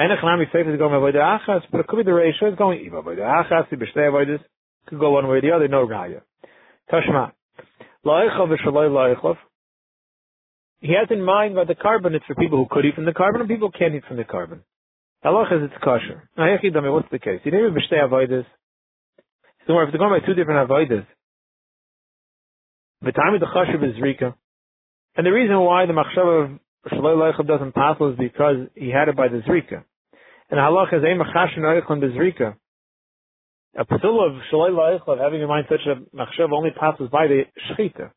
And 0.00 0.10
a 0.10 0.16
Chanami 0.16 0.46
Sefer 0.46 0.72
is 0.72 0.78
going 0.78 0.92
Avodah 0.92 1.40
Achas, 1.40 1.60
but 1.70 1.80
it 1.80 1.86
could 1.86 1.98
be 1.98 2.04
the 2.04 2.10
Reish 2.10 2.40
is 2.40 2.56
going 2.56 2.90
Avodah 2.90 3.44
Achas, 3.44 3.68
the 3.68 3.76
Beshtei 3.76 4.08
Avodas, 4.08 4.38
could 4.86 4.98
go 4.98 5.10
one 5.10 5.28
way 5.28 5.36
or 5.36 5.40
the 5.42 5.50
other, 5.50 5.68
no 5.68 5.86
Raya. 5.86 6.22
Tashma. 6.90 7.32
Laichov 8.06 8.48
V'Shaloi 8.48 8.88
Laichov. 8.88 9.36
He 10.80 10.94
has 10.94 11.08
in 11.10 11.22
mind 11.22 11.58
that 11.58 11.66
the 11.66 11.74
korban 11.74 12.14
it's 12.14 12.24
for 12.24 12.34
people 12.34 12.56
who 12.56 12.66
could 12.70 12.86
eat 12.86 12.94
from 12.94 13.04
the 13.04 13.12
korban 13.12 13.40
and 13.40 13.48
people 13.50 13.70
can't 13.70 13.94
eat 13.94 14.04
from 14.08 14.16
the 14.16 14.24
korban. 14.24 14.60
Halach 15.22 15.52
is 15.52 15.70
it's 15.70 15.84
kosher. 15.84 16.30
Now, 16.34 16.46
what's 16.94 17.08
the 17.12 17.18
case? 17.18 17.40
You 17.44 17.52
name 17.52 17.66
it 17.66 17.74
Beshtei 17.74 18.02
Avodas. 18.02 18.46
So 19.66 19.78
if 19.80 19.92
they're 19.92 19.98
going 19.98 20.18
by 20.18 20.26
two 20.26 20.32
different 20.32 20.66
Avodas, 20.66 21.06
the 23.02 23.12
time 23.12 23.34
of 23.34 23.40
the 23.40 23.46
chashav 23.54 23.86
is 23.86 24.00
rika. 24.00 24.34
And 25.14 25.26
the 25.26 25.30
reason 25.30 25.60
why 25.60 25.84
the 25.84 25.92
machshava 25.92 26.58
of 26.86 26.90
Leichel 26.90 27.46
doesn't 27.46 27.74
pass 27.74 27.96
is 28.00 28.16
because 28.18 28.68
he 28.74 28.88
had 28.88 29.10
it 29.10 29.16
by 29.16 29.28
the 29.28 29.42
zrika. 29.46 29.84
And 30.50 30.58
the 30.58 30.62
halach 30.62 30.92
is 30.92 31.02
a 31.02 31.06
machashin 31.06 31.60
oichon 31.60 32.02
bezrika. 32.02 32.56
A 33.78 33.84
psul 33.84 34.26
of 34.26 34.42
Shaloi 34.52 34.70
Leichel, 34.70 35.22
having 35.22 35.40
in 35.40 35.46
mind 35.46 35.66
such 35.68 35.86
a 35.86 35.94
machshava 36.14 36.52
only 36.52 36.70
passes 36.70 37.08
by 37.08 37.28
the 37.28 37.42
shchita. 37.70 38.10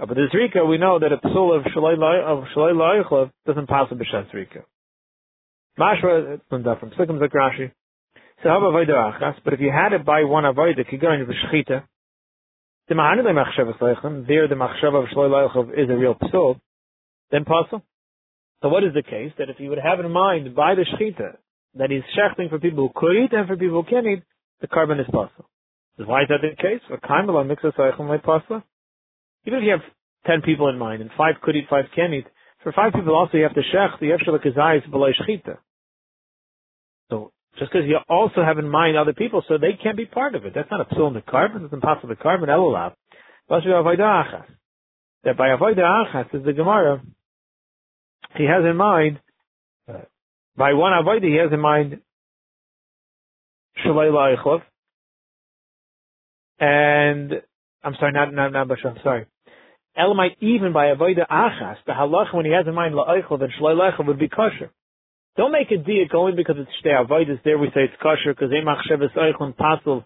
Uh, 0.00 0.06
but 0.06 0.14
the 0.14 0.28
zrika, 0.32 0.68
we 0.68 0.78
know 0.78 1.00
that 1.00 1.10
a 1.10 1.16
psul 1.16 1.58
of 1.58 1.64
Shaloi 1.64 1.96
Leichel 1.96 3.30
doesn't 3.44 3.68
pass 3.68 3.90
with 3.90 3.98
b'shat 3.98 4.30
zrika. 4.32 4.62
Mashra, 5.76 6.40
been. 6.48 6.64
Sikkim 6.96 7.18
Zakrashi. 7.18 7.72
So 8.42 8.48
how 8.48 8.64
about 8.64 9.42
But 9.44 9.54
if 9.54 9.60
you 9.60 9.72
had 9.72 9.92
it 9.92 10.04
by 10.04 10.22
one 10.22 10.44
avodah, 10.44 10.88
kigayin 10.88 11.26
v'shchita, 11.26 11.82
the 12.88 12.94
Mahanile 12.94 13.34
Machshavas 13.34 13.78
Leichem, 13.80 14.28
there 14.28 14.46
the 14.46 14.54
Machshav 14.54 14.94
of 14.94 15.08
Shloi 15.08 15.28
Leichov 15.28 15.70
is 15.72 15.90
a 15.90 15.96
real 15.96 16.14
psul, 16.14 16.60
then 17.32 17.44
possible. 17.44 17.82
So 18.62 18.68
what 18.68 18.84
is 18.84 18.94
the 18.94 19.02
case? 19.02 19.32
That 19.38 19.50
if 19.50 19.58
you 19.58 19.70
would 19.70 19.78
have 19.78 19.98
in 19.98 20.10
mind 20.12 20.54
by 20.54 20.76
the 20.76 20.84
Shechita, 20.84 21.36
that 21.78 21.90
he's 21.90 22.02
shechting 22.16 22.50
for 22.50 22.58
people 22.58 22.88
who 22.88 22.92
could 22.94 23.16
eat 23.16 23.32
and 23.32 23.46
for 23.46 23.56
people 23.56 23.82
who 23.82 23.90
can't 23.90 24.06
eat, 24.06 24.22
the 24.60 24.68
korban 24.68 25.00
is 25.00 25.06
possible. 25.06 25.48
Why 25.96 26.22
is 26.22 26.28
that 26.28 26.42
the 26.42 26.54
case? 26.54 26.80
Even 29.46 29.58
if 29.58 29.64
you 29.64 29.70
have 29.70 29.80
ten 30.26 30.42
people 30.42 30.68
in 30.68 30.78
mind 30.78 31.02
and 31.02 31.10
five 31.16 31.36
could 31.42 31.56
eat, 31.56 31.66
five 31.68 31.86
can't 31.94 32.12
eat, 32.14 32.26
For 32.62 32.72
five 32.72 32.92
people 32.92 33.14
also 33.14 33.36
you 33.36 33.44
have 33.44 33.54
to 33.54 33.62
shech, 33.74 33.98
the 34.00 34.10
efshel 34.10 34.38
kazayis 34.44 34.90
below 34.90 35.10
shchita. 35.12 35.58
So 37.10 37.32
just 37.58 37.72
because 37.72 37.86
you 37.88 37.98
also 38.08 38.42
have 38.44 38.58
in 38.58 38.68
mind 38.68 38.96
other 38.96 39.12
people, 39.12 39.42
so 39.48 39.58
they 39.58 39.78
can't 39.82 39.96
be 39.96 40.06
part 40.06 40.34
of 40.34 40.44
it. 40.44 40.52
That's 40.54 40.70
not 40.70 40.80
a 40.80 40.94
psul 40.94 41.08
in 41.08 41.14
the 41.14 41.22
korban. 41.22 41.64
It's 41.64 41.72
impossible 41.72 42.14
to 42.14 42.22
korban 42.22 42.48
elulav. 42.48 42.94
That 45.24 45.36
by 45.36 45.48
avoida 45.48 45.78
achas 45.78 46.34
is 46.34 46.44
the 46.44 46.52
Gemara. 46.52 47.02
He 48.36 48.44
has 48.44 48.64
in 48.64 48.76
mind 48.76 49.20
uh, 49.88 50.02
by 50.58 50.72
one 50.72 50.92
avoida 50.92 51.24
he 51.24 51.36
has 51.36 51.52
in 51.52 51.60
mind 51.60 52.00
shalei 53.86 54.10
la'ichlov. 54.10 54.62
And 56.58 57.40
I'm 57.84 57.94
sorry, 58.00 58.12
not 58.12 58.34
not 58.34 58.52
not 58.52 58.68
Basha, 58.68 58.88
I'm 58.88 58.98
sorry. 59.04 59.26
Elamite 59.96 60.36
even 60.40 60.72
by 60.72 60.86
avoida 60.86 61.26
achas, 61.30 61.76
the 61.86 61.92
halach 61.92 62.34
when 62.34 62.44
he 62.44 62.52
has 62.52 62.66
in 62.66 62.74
mind 62.74 62.94
la'ichlov 62.94 63.42
and 63.42 63.52
shalei 63.52 63.78
la'ichlov 63.78 64.08
would 64.08 64.18
be 64.18 64.28
kosher. 64.28 64.70
Don't 65.36 65.52
make 65.52 65.70
a 65.70 65.74
diak 65.74 66.12
only 66.14 66.34
because 66.34 66.56
it's 66.58 66.70
shtei 66.84 67.06
avodas. 67.06 67.40
There 67.44 67.56
we 67.56 67.68
say 67.68 67.84
it's 67.84 68.02
kosher 68.02 68.34
because 68.34 68.50
emach 68.50 68.80
sheves 68.90 69.16
oichlin 69.16 69.54
pasul 69.54 70.04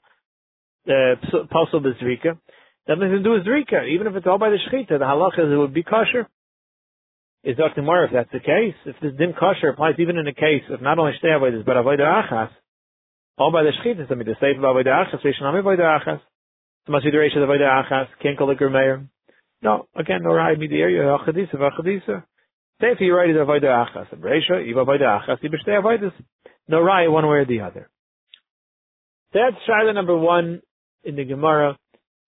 uh, 0.86 1.46
pasul 1.50 1.80
bezrika. 1.80 2.38
That 2.86 2.98
nothing 2.98 3.12
to 3.12 3.22
do 3.22 3.30
with 3.30 3.46
zrika. 3.46 3.88
Even 3.88 4.06
if 4.08 4.16
it's 4.16 4.26
all 4.26 4.38
by 4.38 4.50
the 4.50 4.58
shechita, 4.58 4.98
the 4.98 5.04
halach 5.04 5.38
is 5.38 5.50
it 5.50 5.56
would 5.56 5.72
be 5.72 5.82
kosher. 5.82 6.28
Is 7.44 7.56
Dr. 7.56 7.82
Moore, 7.82 8.04
if 8.04 8.12
that's 8.12 8.30
the 8.30 8.38
case, 8.38 8.74
if 8.86 8.94
this 9.02 9.18
din 9.18 9.34
kosher 9.34 9.70
applies 9.70 9.96
even 9.98 10.16
in 10.16 10.26
the 10.26 10.32
case 10.32 10.62
of 10.70 10.80
not 10.80 11.00
only 11.00 11.12
shtei 11.18 11.34
avodas 11.36 11.64
but 11.64 11.74
avodah 11.74 12.22
achas, 12.22 12.50
all 13.36 13.50
by 13.50 13.64
the 13.64 13.70
shechita, 13.70 14.06
so 14.06 14.14
I 14.14 14.16
mean 14.16 14.26
the 14.26 14.36
seif 14.40 14.58
of 14.58 14.62
avodah 14.62 15.06
achas, 15.06 15.20
reishanami 15.24 15.60
avodah 15.60 16.00
achas, 16.00 16.20
so 16.86 16.92
the 16.92 17.10
reish 17.10 17.36
of 17.36 17.48
avodah 17.48 17.82
achas, 17.82 18.06
can't 18.22 18.38
call 18.38 18.54
meir. 18.70 19.08
No, 19.60 19.88
again, 19.96 20.20
no 20.22 20.32
rai 20.34 20.54
me 20.54 20.68
the 20.68 20.80
area, 20.80 21.02
achadisa, 21.02 21.54
achadisa. 21.56 22.22
Say 22.80 22.92
if 22.92 23.00
you 23.00 23.12
write 23.12 23.30
it 23.30 23.36
avodah 23.36 23.88
achas, 23.88 24.16
Reisha, 24.20 24.64
Eva 24.64 24.84
avodah 24.84 25.26
achas, 25.26 25.38
Eva 25.42 25.56
shtei 25.66 25.82
avodas. 25.82 26.12
No 26.68 26.80
raya 26.80 27.10
one 27.10 27.26
way 27.26 27.38
or 27.38 27.44
the 27.44 27.62
other. 27.62 27.90
That's 29.34 29.56
shaila 29.68 29.94
number 29.94 30.16
one 30.16 30.62
in 31.02 31.16
the 31.16 31.24
Gemara. 31.24 31.76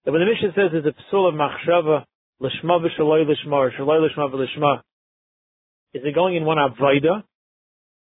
That 0.05 0.11
when 0.11 0.23
the 0.23 0.27
Mishnah 0.27 0.55
says 0.57 0.71
there's 0.73 0.87
a 0.87 1.15
psul 1.15 1.29
of 1.29 1.35
machshava, 1.35 2.05
l'shma 2.41 2.81
v'shaloi 2.81 3.29
l'shma, 3.29 3.53
or 3.53 3.71
shaloi 3.71 4.09
l'shma 4.09 4.33
v'l'shma, 4.33 4.83
is 5.95 6.03
it 6.05 6.15
going 6.15 6.37
in 6.37 6.45
one 6.45 6.59
avodah? 6.59 7.23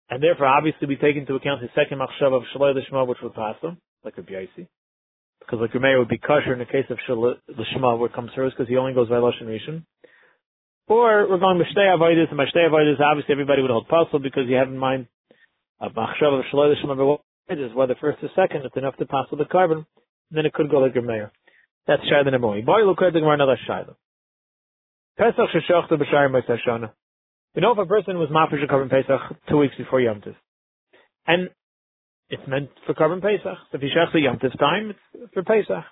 And 0.09 0.23
therefore, 0.23 0.47
obviously, 0.47 0.87
we 0.87 0.95
take 0.95 1.15
into 1.15 1.35
account 1.35 1.61
the 1.61 1.69
second 1.75 1.99
machshava 1.99 2.37
of 2.37 2.43
shaloi 2.55 2.75
l'shma, 2.75 3.07
which 3.07 3.17
would 3.23 3.33
pass 3.33 3.55
them, 3.61 3.77
like 4.03 4.17
a 4.17 4.21
B'yaisi. 4.21 4.67
Because 5.39 5.59
like 5.59 5.71
Rameir 5.71 5.99
would 5.99 6.07
be 6.07 6.17
kosher 6.17 6.53
in 6.53 6.59
the 6.59 6.65
case 6.65 6.85
of 6.89 6.97
shaloi 7.07 7.35
l'shma, 7.47 7.97
where 7.97 8.07
it 8.07 8.13
comes 8.13 8.31
first, 8.35 8.55
because 8.55 8.69
he 8.69 8.77
only 8.77 8.93
goes 8.93 9.09
by 9.09 9.15
Lashon 9.15 9.43
Rishon. 9.43 9.83
Or 10.87 11.27
we're 11.29 11.39
going 11.39 11.59
Mishtei 11.59 11.87
Avodas, 11.93 12.29
and 12.29 12.39
Mishtei 12.39 12.69
Avodas, 12.69 12.99
obviously 13.01 13.33
everybody 13.33 13.61
would 13.61 13.71
hold 13.71 13.89
puzzle 13.89 14.19
because 14.19 14.43
you 14.47 14.55
have 14.55 14.69
in 14.69 14.77
mind 14.77 15.07
a 15.81 15.89
Machshav 15.89 16.39
of 16.39 16.45
Shaloi 16.53 16.75
Lishma 16.75 17.19
is 17.49 17.73
whether 17.73 17.95
first 17.99 18.19
or 18.23 18.29
second, 18.35 18.65
it's 18.65 18.75
enough 18.77 18.95
to 18.97 19.05
pass 19.05 19.25
the 19.31 19.43
korban, 19.45 19.85
then 20.31 20.45
it 20.45 20.53
could 20.53 20.69
go 20.69 20.79
like 20.79 20.95
Meir. 20.95 21.31
That's 21.87 22.01
Shaila 22.03 22.31
number 22.31 22.47
one. 22.47 22.65
Boy, 22.65 22.83
look 22.85 23.01
at 23.01 23.13
the 23.13 23.19
Gemara, 23.19 23.35
another 23.35 23.57
Shaila. 23.67 23.95
Pesach 25.17 25.49
Sheshachta 25.55 25.93
B'Shayim 25.93 26.35
B'Sashana. 26.35 26.91
You 27.55 27.61
know 27.61 27.71
if 27.71 27.77
a 27.77 27.85
person 27.85 28.17
was 28.17 28.29
mafish 28.29 28.63
a 28.63 28.67
korban 28.67 28.89
Pesach 28.89 29.37
two 29.49 29.57
weeks 29.57 29.75
before 29.77 30.01
Yom 30.01 30.21
Tif, 30.21 30.35
and 31.25 31.49
it's 32.29 32.43
meant 32.47 32.69
for 32.85 32.93
korban 32.93 33.21
Pesach. 33.21 33.57
So 33.71 33.75
if 33.77 33.81
he 33.81 33.89
shechs 33.89 34.13
Yom 34.13 34.37
Tif 34.37 34.57
time, 34.59 34.91
it's 34.91 35.33
for 35.33 35.43
Pesach. 35.43 35.85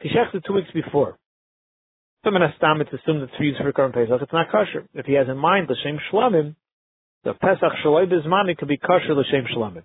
he 0.00 0.08
shechs 0.08 0.34
it 0.34 0.44
two 0.46 0.54
weeks 0.54 0.70
before, 0.72 1.18
so 2.24 2.30
Stam, 2.56 2.80
it's 2.80 2.90
assumed 2.92 3.22
it's 3.22 3.32
used 3.38 3.58
for 3.58 3.72
Korban 3.72 3.94
Pesach. 3.94 4.20
It's 4.20 4.32
not 4.32 4.50
kosher. 4.50 4.86
If 4.94 5.06
he 5.06 5.14
has 5.14 5.28
in 5.28 5.38
mind 5.38 5.68
l'shem 5.70 5.98
shlamim, 6.12 6.56
the 7.24 7.32
Pesach 7.34 7.72
shaloi 7.84 8.10
bizmani 8.10 8.56
could 8.56 8.68
be 8.68 8.76
kosher 8.76 9.14
l'shem 9.14 9.44
shlamim. 9.54 9.84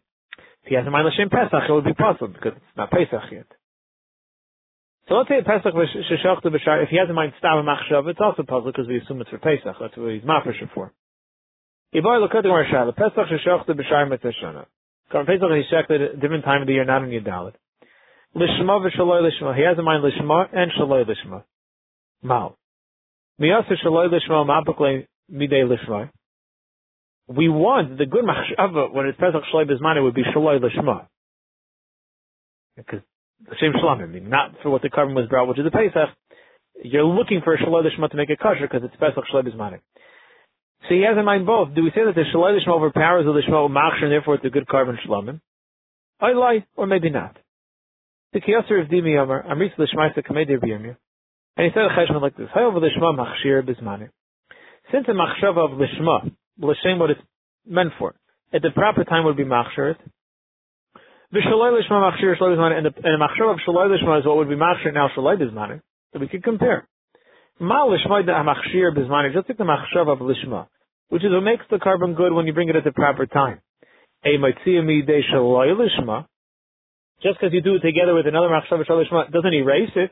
If 0.63 0.69
he 0.69 0.75
has 0.75 0.85
in 0.85 0.91
mind 0.91 1.07
l'shem 1.07 1.29
Pesach, 1.29 1.69
it 1.69 1.71
would 1.71 1.85
be 1.85 1.93
possible 1.93 2.29
because 2.29 2.53
it's 2.55 2.77
not 2.77 2.89
Pesach 2.89 3.31
yet. 3.31 3.45
So 5.07 5.15
let's 5.15 5.29
say 5.29 5.41
Pesach 5.43 5.73
sheshachta 5.73 6.45
b'shar. 6.45 6.83
If 6.83 6.89
he 6.89 6.97
has 6.97 7.09
in 7.09 7.15
mind 7.15 7.33
stam 7.39 7.65
machshav, 7.65 8.07
it's 8.07 8.19
also 8.21 8.43
puzzle 8.43 8.71
because 8.71 8.87
we 8.87 8.99
assume 8.99 9.21
it's 9.21 9.29
for 9.29 9.37
Pesach. 9.37 9.75
That's 9.79 9.97
what 9.97 10.13
he's 10.13 10.23
mafresh 10.23 10.69
for. 10.73 10.93
Ibar 11.93 12.25
lokadim 12.25 12.51
or 12.51 12.65
shal. 12.69 12.91
Pesach 12.93 13.27
sheshachta 13.27 13.69
b'shar 13.69 14.07
mitzashana. 14.09 14.65
Korban 15.11 15.25
Pesach 15.27 15.51
he 15.51 15.63
checked 15.69 15.91
at 15.91 16.01
a 16.01 16.15
different 16.15 16.45
time 16.45 16.61
of 16.61 16.67
the 16.67 16.73
year, 16.73 16.85
not 16.85 17.03
in 17.03 17.09
Yadalit. 17.09 17.55
Lishma 18.35 18.79
v'shaloi 18.81 19.29
lishma. 19.29 19.55
He 19.55 19.63
has 19.63 19.77
in 19.77 19.83
mind 19.83 20.03
lishma 20.03 20.47
and 20.53 20.71
shaloi 20.71 21.05
lishma. 21.05 21.43
Mal. 22.21 22.57
We 23.39 23.49
want 27.49 27.97
the 27.97 28.05
good 28.05 28.25
machshava 28.25 28.93
when 28.93 29.05
it's 29.07 29.19
Pesach 29.19 29.43
Shaloi 29.51 29.65
Bizmani 29.65 30.03
would 30.03 30.13
be 30.13 30.23
Shaloi 30.23 30.59
Lishma. 30.59 31.07
Because 32.77 33.01
I 33.49 34.05
mean, 34.05 34.29
not 34.29 34.55
for 34.61 34.69
what 34.69 34.81
the 34.81 34.89
korban 34.89 35.15
was 35.15 35.27
brought, 35.29 35.47
which 35.47 35.59
is 35.59 35.65
the 35.65 35.71
Pesach. 35.71 36.09
You're 36.83 37.03
looking 37.03 37.41
for 37.43 37.53
a 37.53 37.57
Shaloi 37.57 37.83
Lishma 37.83 38.09
to 38.09 38.17
make 38.17 38.29
a 38.29 38.37
kosher 38.37 38.67
because 38.67 38.81
it's 38.83 38.95
Pesach 38.95 39.23
Shaloi 39.31 39.47
Bizmani. 39.47 39.79
So 40.87 40.95
he 40.95 41.01
has 41.01 41.17
in 41.17 41.25
mind 41.25 41.45
both. 41.45 41.75
Do 41.75 41.83
we 41.83 41.91
say 41.91 42.03
that 42.05 42.15
the 42.15 42.23
Shaloi 42.33 42.57
Lishma 42.57 42.73
overpowers 42.73 43.25
the 43.25 43.31
Lishma 43.31 43.69
Machshir 43.69 44.03
and 44.03 44.11
therefore 44.11 44.35
it's 44.35 44.45
a 44.45 44.49
good 44.49 44.67
korban 44.67 44.95
Shalomim? 45.05 45.39
I 46.19 46.33
lie, 46.33 46.65
or 46.75 46.87
maybe 46.87 47.09
not. 47.09 47.37
The 48.33 48.39
Kiyasir 48.39 48.81
of 48.81 48.87
Dimi 48.89 49.15
Yomer, 49.15 49.45
Amrit 49.45 49.75
Lishmaisa 49.77 50.25
Kamedir 50.25 50.59
Biyamir. 50.59 50.95
And 51.55 51.67
he 51.67 51.71
said 51.73 51.83
a 51.83 51.89
cheshbon 51.89 52.21
like 52.21 52.35
this: 52.35 52.47
Hayav 52.55 52.73
lishma 52.73 53.15
machshir 53.15 53.61
bismani. 53.61 54.09
Since 54.91 55.05
a 55.07 55.11
machshav 55.11 55.57
of 55.57 55.77
lishma, 55.77 56.31
l'shem 56.57 56.99
what 56.99 57.11
it's 57.11 57.21
meant 57.67 57.91
for, 57.99 58.15
at 58.51 58.61
the 58.61 58.71
proper 58.71 59.03
time 59.03 59.25
would 59.25 59.37
be 59.37 59.45
machshir. 59.45 59.95
Lishma 61.33 62.77
and 62.77 62.85
the 62.85 62.93
and 63.03 63.21
the 63.21 63.45
of 63.45 63.57
shaloi 63.67 63.89
lishma 63.89 64.19
is 64.19 64.25
what 64.25 64.37
would 64.37 64.49
be 64.49 64.55
machshir 64.55 64.93
now 64.93 65.09
shaloi 65.17 65.37
bismani. 65.37 65.81
So 66.13 66.19
we 66.19 66.27
could 66.27 66.43
compare. 66.43 66.87
Ma 67.59 67.87
lishma 67.87 68.23
da 68.23 68.43
machshir 68.43 68.95
bismani, 68.95 69.33
just 69.33 69.49
like 69.49 69.57
the 69.57 69.63
machshav 69.63 70.11
of 70.11 70.19
lishma, 70.19 70.67
which 71.09 71.23
is 71.23 71.31
what 71.31 71.41
makes 71.41 71.65
the 71.71 71.77
korban 71.77 72.15
good 72.15 72.33
when 72.33 72.45
you 72.45 72.53
bring 72.53 72.69
it 72.69 72.75
at 72.75 72.83
the 72.83 72.91
proper 72.91 73.25
time. 73.25 73.61
A 74.23 74.37
mitziyami 74.37 75.07
de 75.07 75.21
lishma, 75.31 76.27
just 77.23 77.39
because 77.39 77.51
you 77.51 77.61
do 77.61 77.75
it 77.75 77.79
together 77.79 78.13
with 78.13 78.27
another 78.27 78.49
machshav 78.49 78.79
of 78.81 78.85
shaloi 78.85 79.09
lishma 79.09 79.31
doesn't 79.31 79.53
erase 79.53 79.91
it 79.95 80.11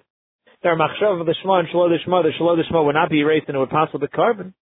There 0.63 0.71
are 0.71 0.77
machshav 0.77 1.19
of 1.19 1.27
the 1.27 1.35
shema 1.41 1.59
and 1.59 1.67
shaloi 1.69 1.89
the 1.89 1.97
shema, 2.03 2.23
the 2.23 2.29
shaloi 2.39 2.57
the 2.57 2.63
shema 2.67 2.83
would 2.83 2.95
not 2.95 3.11
be 3.11 3.19
erased 3.19 3.45
and 3.47 3.55
it 3.55 3.59
would 3.59 3.69
pass 3.69 3.89
with 3.93 4.01
the 4.01 4.07
korban. 4.07 4.53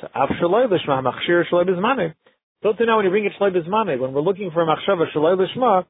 So 0.00 0.08
af 0.14 0.28
shaloi 0.42 0.68
the 0.68 0.78
shema, 0.84 1.00
machshir 1.00 1.44
shaloi. 1.50 2.14
Don't 2.66 2.80
you 2.80 2.96
when 2.96 3.04
you 3.04 3.10
bring 3.12 3.26
it 3.26 3.32
shaloi 3.38 3.54
bizmane, 3.54 4.00
when 4.00 4.12
we're 4.12 4.22
looking 4.22 4.50
for 4.52 4.60
a 4.60 4.66
machshav 4.66 5.00
of 5.00 5.06
shaloi 5.14 5.36
the 5.36 5.46
shema, 5.54 5.82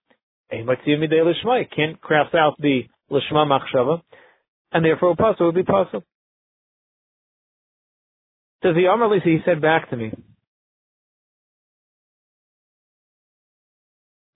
a 0.52 0.56
eh, 0.56 0.62
matziyah 0.62 0.98
midei 0.98 1.24
l'shma, 1.24 1.60
you 1.60 1.66
can't 1.74 1.98
craft 2.02 2.34
out 2.34 2.52
the 2.58 2.82
l'shma 3.08 3.46
machshava, 3.46 4.02
and 4.72 4.84
therefore 4.84 5.12
a 5.12 5.16
pasul 5.16 5.46
would 5.46 5.54
be 5.54 5.62
pasul. 5.62 6.02
Does 8.60 8.74
the 8.74 8.92
Amar 8.92 9.08
he 9.20 9.38
said 9.46 9.62
back 9.62 9.88
to 9.88 9.96
me, 9.96 10.12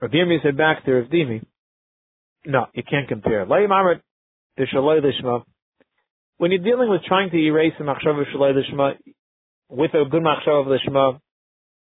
Rabbi 0.01 0.15
Yirmiyah 0.15 0.43
said 0.43 0.57
back 0.57 0.87
to 0.87 0.95
Rav 0.95 1.11
Dimi, 1.11 1.45
no, 2.47 2.69
you 2.73 2.83
can't 2.89 3.07
compare. 3.07 3.45
Layim 3.45 3.69
Amrit, 3.69 4.01
the 4.57 4.65
Shaloi 4.65 5.03
Lishma. 5.03 5.43
When 6.39 6.53
you're 6.53 6.65
dealing 6.65 6.89
with 6.89 7.03
trying 7.03 7.29
to 7.29 7.37
erase 7.37 7.75
the 7.79 7.85
Machshav 7.85 8.19
of 8.19 8.27
Shaloi 8.35 8.55
Lishma 8.55 8.95
with 9.69 9.93
a 9.93 10.07
good 10.11 10.23
Machshav 10.23 10.63
of 10.63 10.67
Lishma 10.69 11.21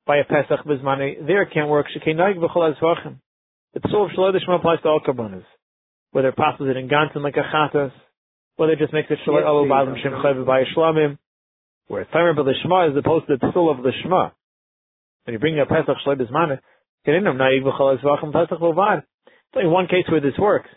by 0.05 0.17
a 0.17 0.23
Pesach 0.23 0.65
Bizmani, 0.65 1.25
there 1.25 1.43
it 1.43 1.49
can't 1.53 1.69
work. 1.69 1.87
Shekenaig 1.95 2.37
v'chol 2.37 2.73
azvachim. 2.73 3.17
The 3.73 3.79
Psul 3.79 4.05
of 4.05 4.11
Shaloi 4.11 4.33
Lishma 4.33 4.57
applies 4.57 4.81
to 4.83 4.89
all 4.89 5.01
Karbonas. 5.05 5.45
Whether 6.11 6.29
it 6.29 6.35
passes 6.35 6.67
it 6.69 6.77
in 6.77 6.87
Gantin 6.87 7.23
like 7.23 7.35
a 7.37 7.55
Chatas, 7.55 7.91
whether 8.55 8.73
it 8.73 8.79
just 8.79 8.93
makes 8.93 9.09
it 9.09 9.19
Shaloi 9.27 9.43
Olu 9.43 9.67
Ba'alim 9.67 10.01
Shem 10.01 10.11
Chayv 10.11 10.45
by 10.45 10.63
Shlamim, 10.75 11.17
where 11.87 12.01
it's 12.01 12.11
Tamer 12.11 12.33
B'Lishma 12.33 12.91
is 12.91 12.97
opposed 12.97 13.27
to 13.27 13.37
the 13.37 13.47
Psul 13.47 13.71
of 13.71 13.83
Lishma. 13.83 14.31
When 15.25 15.33
you 15.33 15.39
bring 15.39 15.59
a 15.59 15.65
Pesach 15.65 15.97
Shaloi 16.05 16.21
Bizmani, 16.21 16.59
Keninam 17.05 17.37
Naig 17.37 17.63
Pesach 17.63 18.59
Lovad. 18.59 19.03
It's 19.53 19.57
only 19.57 19.69
one 19.69 19.87
case 19.87 20.05
where 20.09 20.21
this 20.21 20.37
works. 20.39 20.69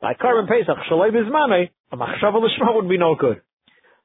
By 0.00 0.14
korban 0.14 0.46
Pesach, 0.46 0.76
Shalei 0.90 1.10
Bizmane, 1.10 1.70
a 1.90 1.96
Machshava 1.96 2.40
Lishma 2.40 2.74
would 2.74 2.88
be 2.88 2.96
no 2.96 3.16
good. 3.16 3.40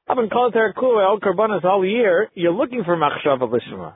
I've 0.08 0.16
been 0.16 0.28
called 0.28 0.52
Terakua, 0.52 1.06
El 1.06 1.20
Karbanas 1.20 1.64
all 1.64 1.84
year, 1.84 2.28
you're 2.34 2.52
looking 2.52 2.82
for 2.84 2.96
Machshava 2.96 3.48
Lishma. 3.48 3.94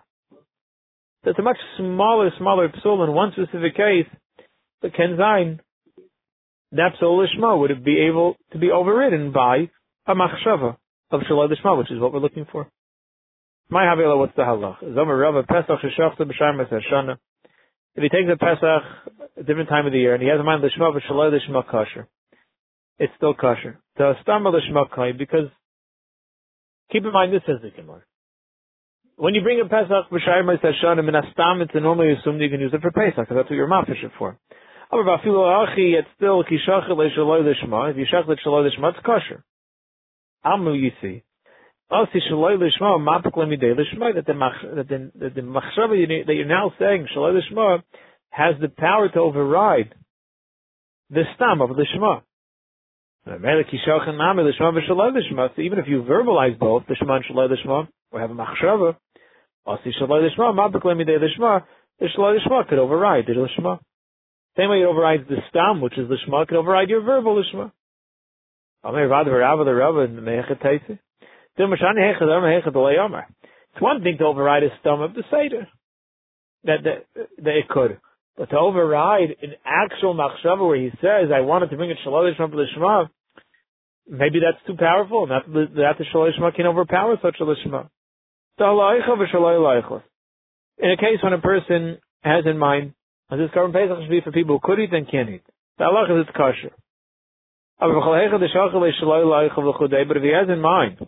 That's 1.28 1.38
a 1.38 1.42
much 1.42 1.58
smaller, 1.76 2.30
smaller 2.38 2.70
psul 2.70 3.06
in 3.06 3.12
one 3.12 3.32
specific 3.32 3.76
case, 3.76 4.06
the 4.80 4.88
Kenzain, 4.88 5.58
that 6.72 6.92
psul 6.98 7.22
Lishma 7.22 7.60
would 7.60 7.70
it 7.70 7.84
be 7.84 8.00
able 8.08 8.36
to 8.52 8.58
be 8.58 8.70
overridden 8.70 9.30
by 9.30 9.68
a 10.06 10.14
Machshava 10.14 10.78
of 11.10 11.20
Shalei 11.30 11.52
Lishma, 11.52 11.76
which 11.76 11.92
is 11.92 12.00
what 12.00 12.14
we're 12.14 12.20
looking 12.20 12.46
for. 12.50 12.70
My 13.68 13.82
Havila, 13.82 14.18
what's 14.18 14.34
the 14.36 14.42
halach? 14.42 14.82
Zomer 14.82 15.20
Rava 15.20 15.42
Pesach 15.42 15.78
Sheshachta. 15.98 17.18
If 17.94 18.02
he 18.02 18.08
takes 18.08 18.30
a 18.32 18.38
Pesach 18.38 19.18
a 19.36 19.42
different 19.42 19.68
time 19.68 19.84
of 19.84 19.92
the 19.92 19.98
year 19.98 20.14
and 20.14 20.22
he 20.22 20.30
has 20.30 20.40
in 20.40 20.46
mind 20.46 20.64
Shema 20.74 20.92
v'shaloi 20.92 21.30
the 21.30 21.40
Shema 21.46 21.60
kosher, 21.60 22.08
it's 22.98 23.12
still 23.18 23.34
kosher. 23.34 23.78
The 23.98 24.14
Stama 24.26 24.50
the 24.50 24.62
Shema 24.66 24.86
kai 24.88 25.12
because 25.12 25.50
keep 26.90 27.04
in 27.04 27.12
mind 27.12 27.34
this 27.34 27.42
is 27.46 27.60
the 27.60 27.68
Gemara. 27.68 28.02
When 29.18 29.34
you 29.34 29.42
bring 29.42 29.60
a 29.60 29.68
Pesach 29.68 30.10
b'shayim 30.12 30.46
Hashanah 30.46 31.04
min 31.04 31.14
astam, 31.14 31.60
it's 31.60 31.74
normally 31.74 32.12
assumed 32.12 32.40
you 32.40 32.48
can 32.48 32.60
use 32.60 32.72
it 32.72 32.80
for 32.80 32.92
Pesach 32.92 33.16
because 33.16 33.36
that's 33.36 33.50
what 33.50 33.56
you're 33.56 33.68
mafish 33.68 34.04
it 34.04 34.12
for. 34.16 34.38
However, 34.90 35.18
afilu 35.18 35.66
achi, 35.66 35.96
it's 35.98 36.08
still 36.16 36.44
kishachel 36.44 36.96
le'shaloi 36.96 37.42
l'shma. 37.42 37.90
If 37.90 37.96
you 37.96 38.06
shachel 38.06 38.36
shaloi 38.46 38.70
l'shma, 38.70 38.94
it's 38.94 39.04
kosher. 39.04 39.42
Amu 40.44 40.70
yisi. 40.70 41.22
Asi 41.90 42.20
shaloi 42.30 42.58
l'shma, 42.58 42.98
mapik 42.98 43.34
lemidei 43.34 43.76
l'shma, 43.76 44.14
that 44.14 44.24
the 44.24 44.34
that 44.76 44.88
the 44.88 45.30
the 45.34 45.40
machshava 45.40 46.26
that 46.26 46.34
you're 46.34 46.46
now 46.46 46.72
saying 46.78 47.08
shaloi 47.14 47.42
l'shma 47.42 47.82
has 48.30 48.54
the 48.60 48.68
power 48.68 49.08
to 49.08 49.18
override 49.18 49.94
the 51.10 51.24
stam 51.34 51.60
of 51.60 51.70
l'shma. 51.70 52.22
So 53.28 53.34
even 53.34 53.58
if 55.78 55.86
you 55.86 56.02
verbalize 56.02 56.58
both, 56.58 56.84
the 56.88 56.94
Shema 56.94 57.16
and 57.16 57.24
Shalai 57.26 57.50
Lishma, 57.50 57.86
or 58.10 58.20
have 58.20 58.30
a 58.30 58.34
Machshava, 58.34 58.96
Asi 59.66 59.92
Shalai 60.00 60.28
Lishma, 60.28 60.54
Mabakle 60.54 60.94
Midei 60.96 61.18
Lishma, 61.18 61.64
the 61.98 62.06
Shalai 62.16 62.38
Lishma 62.38 62.68
could 62.68 62.78
override 62.78 63.26
the 63.26 63.32
Lishma. 63.32 63.78
Same 64.56 64.70
way 64.70 64.82
it 64.82 64.86
overrides 64.86 65.28
the 65.28 65.36
Stam, 65.50 65.80
which 65.80 65.98
is 65.98 66.08
Lishma, 66.08 66.46
could 66.46 66.56
override 66.58 66.88
your 66.88 67.02
verbal 67.02 67.42
Lishma. 67.42 67.72
It's 73.64 73.82
one 73.82 74.02
thing 74.02 74.16
to 74.18 74.24
override 74.24 74.62
a 74.62 74.68
Stam 74.80 75.00
of 75.00 75.14
the 75.14 75.22
Seder. 75.30 75.68
That, 76.64 76.82
that, 76.84 77.06
that 77.38 77.56
it 77.56 77.68
could. 77.68 77.98
But 78.38 78.50
to 78.50 78.56
override 78.56 79.36
an 79.42 79.54
actual 79.64 80.14
machshava 80.14 80.66
where 80.66 80.80
he 80.80 80.90
says, 81.00 81.30
I 81.34 81.40
wanted 81.40 81.70
to 81.70 81.76
bring 81.76 81.90
a 81.90 81.94
shalom 82.04 82.24
lishma 82.24 82.54
l'shma, 82.54 83.08
maybe 84.08 84.38
that's 84.38 84.64
too 84.64 84.76
powerful, 84.76 85.24
and 85.24 85.32
that, 85.32 85.98
the 85.98 86.04
shalom 86.12 86.30
lishma 86.32 86.54
can 86.54 86.66
overpower 86.66 87.16
such 87.20 87.36
a 87.40 87.44
lishma. 87.44 87.88
In 88.58 88.66
a 90.90 90.96
case 90.96 91.22
when 91.22 91.32
a 91.32 91.38
person 91.38 91.98
has 92.22 92.44
in 92.46 92.58
mind, 92.58 92.94
and 93.30 93.40
this 93.40 93.50
current 93.52 93.72
Pesach 93.72 93.98
should 94.00 94.10
be 94.10 94.20
for 94.20 94.32
people 94.32 94.58
who 94.58 94.66
could 94.66 94.80
eat 94.80 94.92
and 94.92 95.08
can't 95.08 95.30
eat. 95.30 95.42
The 95.78 95.84
halach 95.84 96.10
is 96.10 96.26
it's 96.26 96.36
kosher. 96.36 96.72
But 97.78 97.90
if 100.16 100.22
he 100.22 100.32
has 100.34 100.48
in 100.48 100.60
mind 100.60 100.98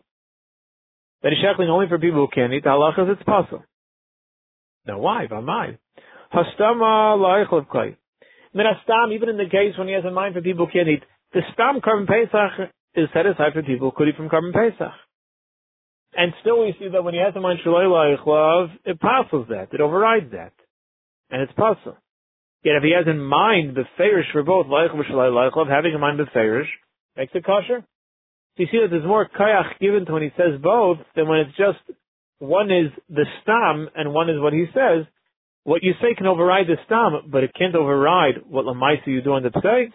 that 1.22 1.32
he's 1.32 1.42
shackling 1.42 1.68
only 1.68 1.88
for 1.88 1.98
people 1.98 2.20
who 2.20 2.28
can't 2.32 2.52
eat, 2.52 2.62
the 2.62 2.70
halach 2.70 2.98
is 3.02 3.08
it's 3.18 3.22
possible. 3.24 3.64
Now 4.86 4.98
why? 5.00 5.26
V'amai. 5.26 5.78
Hastama 6.32 7.18
la'ichlav 7.18 7.68
kai. 7.68 7.96
Min 8.54 8.66
hastam, 8.66 9.12
even 9.12 9.28
in 9.28 9.36
the 9.36 9.48
case 9.50 9.76
when 9.76 9.88
he 9.88 9.94
has 9.94 10.04
in 10.06 10.14
mind 10.14 10.34
for 10.34 10.40
people 10.40 10.66
who 10.66 10.72
can't 10.72 10.88
eat, 10.88 11.02
the 11.32 11.40
stam 11.52 11.80
korban 11.80 12.06
pesach 12.06 12.70
is 12.94 13.08
set 13.12 13.26
aside 13.26 13.52
for 13.54 13.62
people 13.62 13.90
who 13.90 13.96
could 13.96 14.08
eat 14.08 14.16
from 14.16 14.28
korban 14.28 14.52
pesach. 14.52 14.92
And 16.14 16.32
still 16.40 16.60
we 16.60 16.74
see 16.78 16.88
that 16.88 17.04
when 17.04 17.14
he 17.14 17.20
has 17.20 17.34
in 17.36 17.42
mind 17.42 17.60
shalai 17.64 17.86
la'ichlav, 17.86 18.70
it 18.84 19.00
passes 19.00 19.46
that, 19.48 19.68
it 19.72 19.80
overrides 19.80 20.32
that. 20.32 20.52
And 21.30 21.42
it's 21.42 21.52
possible. 21.52 21.96
Yet 22.62 22.76
if 22.76 22.82
he 22.82 22.92
has 22.96 23.06
in 23.06 23.20
mind 23.20 23.76
the 23.76 23.84
ferish 23.96 24.26
for 24.32 24.42
both 24.42 24.66
la'ichlav 24.66 24.94
and 24.94 25.04
shalai 25.04 25.30
la'ichlav, 25.30 25.70
having 25.70 25.94
in 25.94 26.00
mind 26.00 26.18
the 26.18 26.26
ferish, 26.32 26.68
makes 27.16 27.32
it 27.34 27.44
kosher. 27.44 27.84
So 28.56 28.62
you 28.64 28.66
see 28.70 28.80
that 28.82 28.88
there's 28.90 29.06
more 29.06 29.28
kayach 29.28 29.78
given 29.80 30.04
to 30.06 30.12
when 30.12 30.22
he 30.22 30.30
says 30.36 30.60
both 30.60 30.98
than 31.14 31.28
when 31.28 31.40
it's 31.40 31.56
just 31.56 31.78
one 32.40 32.70
is 32.70 32.90
the 33.08 33.26
stam 33.42 33.88
and 33.94 34.12
one 34.12 34.28
is 34.28 34.40
what 34.40 34.52
he 34.52 34.66
says, 34.74 35.06
what 35.64 35.82
you 35.82 35.92
say 36.00 36.14
can 36.16 36.26
override 36.26 36.66
the 36.66 36.76
stam, 36.86 37.30
but 37.30 37.44
it 37.44 37.52
can't 37.56 37.74
override 37.74 38.42
what 38.48 38.64
lamaisa 38.64 39.06
you 39.06 39.22
do 39.22 39.32
on 39.32 39.42
the 39.42 39.50
pseg. 39.50 39.92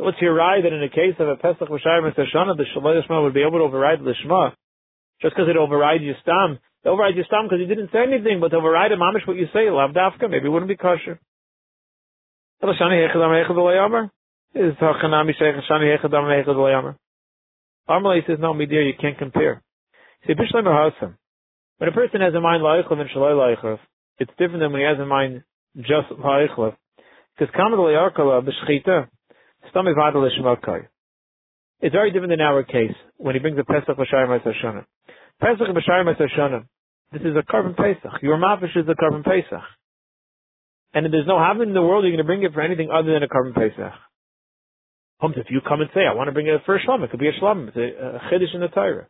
So 0.00 0.04
what's 0.06 0.16
your 0.22 0.32
ride 0.32 0.64
that 0.64 0.72
in 0.72 0.80
the 0.80 0.88
case 0.88 1.12
of 1.20 1.28
a 1.28 1.36
Pesach 1.36 1.68
V'Shayim 1.68 2.08
Shana, 2.32 2.56
the 2.56 2.64
Shalai 2.74 3.06
Shema 3.06 3.22
would 3.22 3.34
be 3.34 3.42
able 3.42 3.58
to 3.58 3.64
override 3.64 4.00
the 4.00 4.14
Shema, 4.22 4.48
just 5.20 5.36
because 5.36 5.50
it 5.50 5.58
overrides 5.58 6.02
your 6.02 6.14
stam. 6.22 6.58
It 6.82 6.88
overrides 6.88 7.16
your 7.16 7.26
stam 7.26 7.44
because 7.44 7.60
you 7.60 7.66
didn't 7.66 7.90
say 7.92 7.98
anything, 8.08 8.40
but 8.40 8.48
to 8.48 8.56
override 8.56 8.92
a 8.92 8.96
mamish 8.96 9.28
what 9.28 9.36
you 9.36 9.44
say, 9.52 9.68
lav 9.68 9.90
dafka, 9.90 10.30
maybe 10.30 10.46
it 10.46 10.48
wouldn't 10.48 10.70
be 10.70 10.76
kosher. 10.76 11.20
Is 12.62 12.68
Armalei 17.90 18.26
says, 18.26 18.38
no, 18.40 18.54
Midir, 18.54 18.86
you 18.86 18.94
can't 18.98 19.18
compare. 19.18 19.62
See, 20.26 20.32
Bishlam. 20.32 21.14
When 21.76 21.88
a 21.90 21.92
person 21.92 22.22
has 22.22 22.34
in 22.34 22.42
mind 22.42 22.62
La'ichlav 22.62 23.00
and 23.00 23.10
Shalai 23.10 23.34
La'ichlav, 23.36 23.78
it's 24.18 24.30
different 24.38 24.60
than 24.60 24.72
when 24.72 24.80
he 24.80 24.86
has 24.86 24.98
in 24.98 25.08
mind 25.08 25.42
just 25.76 26.08
La'ichlav. 26.10 26.74
Because 27.38 27.54
Kamal 27.54 27.78
La'yarkala, 27.78 28.42
It's 31.82 31.94
very 31.94 32.10
different 32.10 32.30
than 32.30 32.40
our 32.40 32.62
case, 32.62 32.94
when 33.16 33.34
he 33.34 33.40
brings 33.40 33.58
a 33.58 33.64
Pesach 33.64 33.96
B'shayim 33.96 34.38
Hashanah. 34.40 34.84
Pesach 35.40 35.66
B'shayim 35.66 36.14
Hashanah, 36.14 36.64
this 37.12 37.22
is 37.22 37.36
a 37.36 37.42
korban 37.50 37.76
Pesach. 37.76 38.22
Your 38.22 38.36
mafish 38.36 38.76
is 38.76 38.86
a 38.88 38.94
korban 38.94 39.24
Pesach. 39.24 39.64
And 40.92 41.06
if 41.06 41.12
there's 41.12 41.26
no 41.26 41.38
habit 41.38 41.68
in 41.68 41.74
the 41.74 41.82
world 41.82 42.04
you're 42.04 42.12
going 42.12 42.18
to 42.18 42.24
bring 42.24 42.42
it 42.42 42.52
for 42.52 42.60
anything 42.60 42.90
other 42.90 43.12
than 43.12 43.22
a 43.22 43.28
korban 43.28 43.54
Pesach. 43.54 43.92
Homes, 45.20 45.36
if 45.36 45.46
you 45.50 45.60
come 45.60 45.80
and 45.80 45.90
say, 45.94 46.00
I 46.06 46.14
want 46.14 46.28
to 46.28 46.32
bring 46.32 46.46
it 46.46 46.60
for 46.64 46.76
a 46.76 46.80
shlom, 46.80 47.04
it 47.04 47.10
could 47.10 47.20
be 47.20 47.28
a 47.28 47.32
shlom, 47.40 47.68
it's 47.68 47.76
a, 47.76 47.80
a 47.80 48.20
chiddush 48.30 48.54
in 48.54 48.60
the 48.60 48.68
Torah. 48.68 49.06